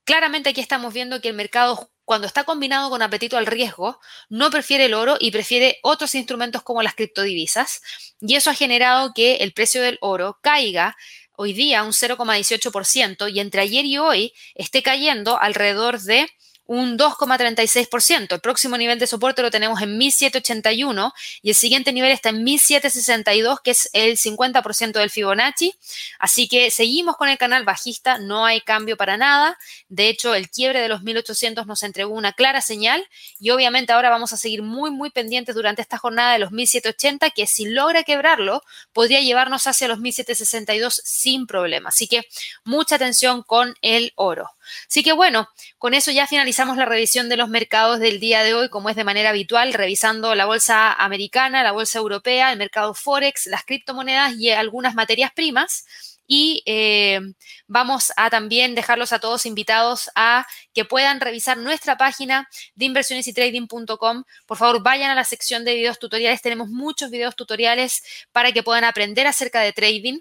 Claramente 0.03 0.51
aquí 0.51 0.61
estamos 0.61 0.93
viendo 0.93 1.21
que 1.21 1.29
el 1.29 1.35
mercado 1.35 1.91
cuando 2.05 2.27
está 2.27 2.43
combinado 2.43 2.89
con 2.89 3.01
apetito 3.01 3.37
al 3.37 3.45
riesgo, 3.45 3.99
no 4.29 4.49
prefiere 4.49 4.85
el 4.85 4.93
oro 4.93 5.17
y 5.19 5.31
prefiere 5.31 5.79
otros 5.83 6.15
instrumentos 6.15 6.63
como 6.63 6.83
las 6.83 6.95
criptodivisas. 6.95 7.81
Y 8.19 8.35
eso 8.35 8.49
ha 8.49 8.55
generado 8.55 9.13
que 9.13 9.37
el 9.37 9.53
precio 9.53 9.81
del 9.81 9.97
oro 10.01 10.39
caiga 10.41 10.97
hoy 11.35 11.53
día 11.53 11.83
un 11.83 11.91
0,18% 11.91 13.31
y 13.33 13.39
entre 13.39 13.61
ayer 13.61 13.85
y 13.85 13.97
hoy 13.97 14.33
esté 14.55 14.83
cayendo 14.83 15.39
alrededor 15.39 15.99
de 16.01 16.29
un 16.71 16.97
2,36%. 16.97 18.33
El 18.33 18.39
próximo 18.39 18.77
nivel 18.77 18.97
de 18.97 19.05
soporte 19.05 19.41
lo 19.41 19.51
tenemos 19.51 19.81
en 19.81 19.97
1781 19.97 21.13
y 21.41 21.49
el 21.49 21.55
siguiente 21.55 21.91
nivel 21.91 22.11
está 22.11 22.29
en 22.29 22.45
1762, 22.45 23.59
que 23.59 23.71
es 23.71 23.89
el 23.91 24.15
50% 24.15 24.93
del 24.93 25.09
Fibonacci. 25.09 25.75
Así 26.17 26.47
que 26.47 26.71
seguimos 26.71 27.17
con 27.17 27.27
el 27.27 27.37
canal 27.37 27.65
bajista, 27.65 28.19
no 28.19 28.45
hay 28.45 28.61
cambio 28.61 28.95
para 28.95 29.17
nada. 29.17 29.57
De 29.89 30.07
hecho, 30.07 30.33
el 30.33 30.49
quiebre 30.49 30.79
de 30.79 30.87
los 30.87 31.03
1800 31.03 31.67
nos 31.67 31.83
entregó 31.83 32.13
una 32.13 32.31
clara 32.31 32.61
señal 32.61 33.05
y 33.37 33.49
obviamente 33.49 33.91
ahora 33.91 34.09
vamos 34.09 34.31
a 34.31 34.37
seguir 34.37 34.63
muy, 34.63 34.91
muy 34.91 35.09
pendientes 35.09 35.55
durante 35.55 35.81
esta 35.81 35.97
jornada 35.97 36.31
de 36.31 36.39
los 36.39 36.51
1780, 36.53 37.31
que 37.31 37.47
si 37.47 37.65
logra 37.65 38.03
quebrarlo, 38.03 38.63
podría 38.93 39.19
llevarnos 39.19 39.67
hacia 39.67 39.89
los 39.89 39.99
1762 39.99 41.01
sin 41.03 41.47
problema. 41.47 41.89
Así 41.89 42.07
que 42.07 42.25
mucha 42.63 42.95
atención 42.95 43.43
con 43.43 43.75
el 43.81 44.13
oro. 44.15 44.51
Así 44.87 45.03
que 45.03 45.13
bueno, 45.13 45.49
con 45.77 45.93
eso 45.93 46.11
ya 46.11 46.27
finalizamos 46.27 46.77
la 46.77 46.85
revisión 46.85 47.29
de 47.29 47.37
los 47.37 47.49
mercados 47.49 47.99
del 47.99 48.19
día 48.19 48.43
de 48.43 48.53
hoy, 48.53 48.69
como 48.69 48.89
es 48.89 48.95
de 48.95 49.03
manera 49.03 49.29
habitual, 49.29 49.73
revisando 49.73 50.35
la 50.35 50.45
bolsa 50.45 50.93
americana, 50.93 51.63
la 51.63 51.71
bolsa 51.71 51.99
europea, 51.99 52.51
el 52.51 52.57
mercado 52.57 52.93
Forex, 52.93 53.47
las 53.47 53.63
criptomonedas 53.63 54.33
y 54.37 54.49
algunas 54.51 54.95
materias 54.95 55.31
primas. 55.33 55.85
Y 56.33 56.63
eh, 56.65 57.19
vamos 57.67 58.13
a 58.15 58.29
también 58.29 58.73
dejarlos 58.73 59.11
a 59.11 59.19
todos 59.19 59.45
invitados 59.45 60.09
a 60.15 60.47
que 60.73 60.85
puedan 60.85 61.19
revisar 61.19 61.57
nuestra 61.57 61.97
página 61.97 62.47
de 62.75 62.85
inversionesytrading.com. 62.85 64.23
Por 64.45 64.57
favor, 64.57 64.81
vayan 64.81 65.11
a 65.11 65.15
la 65.15 65.25
sección 65.25 65.65
de 65.65 65.75
videos 65.75 65.99
tutoriales. 65.99 66.41
Tenemos 66.41 66.69
muchos 66.69 67.11
videos 67.11 67.35
tutoriales 67.35 68.01
para 68.31 68.53
que 68.53 68.63
puedan 68.63 68.85
aprender 68.85 69.27
acerca 69.27 69.59
de 69.59 69.73
trading. 69.73 70.19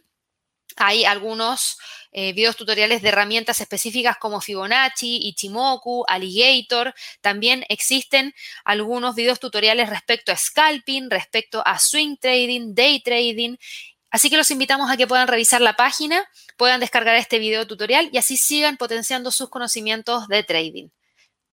Hay 0.76 1.04
algunos 1.04 1.78
eh, 2.12 2.32
videos 2.32 2.56
tutoriales 2.56 3.02
de 3.02 3.08
herramientas 3.08 3.60
específicas 3.60 4.16
como 4.18 4.40
Fibonacci, 4.40 5.28
Ichimoku, 5.28 6.04
Alligator. 6.08 6.94
También 7.20 7.64
existen 7.68 8.34
algunos 8.64 9.14
videos 9.14 9.40
tutoriales 9.40 9.88
respecto 9.88 10.32
a 10.32 10.36
scalping, 10.36 11.10
respecto 11.10 11.62
a 11.64 11.78
swing 11.78 12.16
trading, 12.16 12.74
day 12.74 13.00
trading. 13.00 13.56
Así 14.10 14.28
que 14.28 14.36
los 14.36 14.50
invitamos 14.50 14.90
a 14.90 14.96
que 14.96 15.06
puedan 15.06 15.28
revisar 15.28 15.60
la 15.60 15.74
página, 15.74 16.28
puedan 16.56 16.80
descargar 16.80 17.14
este 17.14 17.38
video 17.38 17.66
tutorial 17.66 18.08
y 18.12 18.18
así 18.18 18.36
sigan 18.36 18.76
potenciando 18.76 19.30
sus 19.30 19.48
conocimientos 19.48 20.26
de 20.26 20.42
trading. 20.42 20.88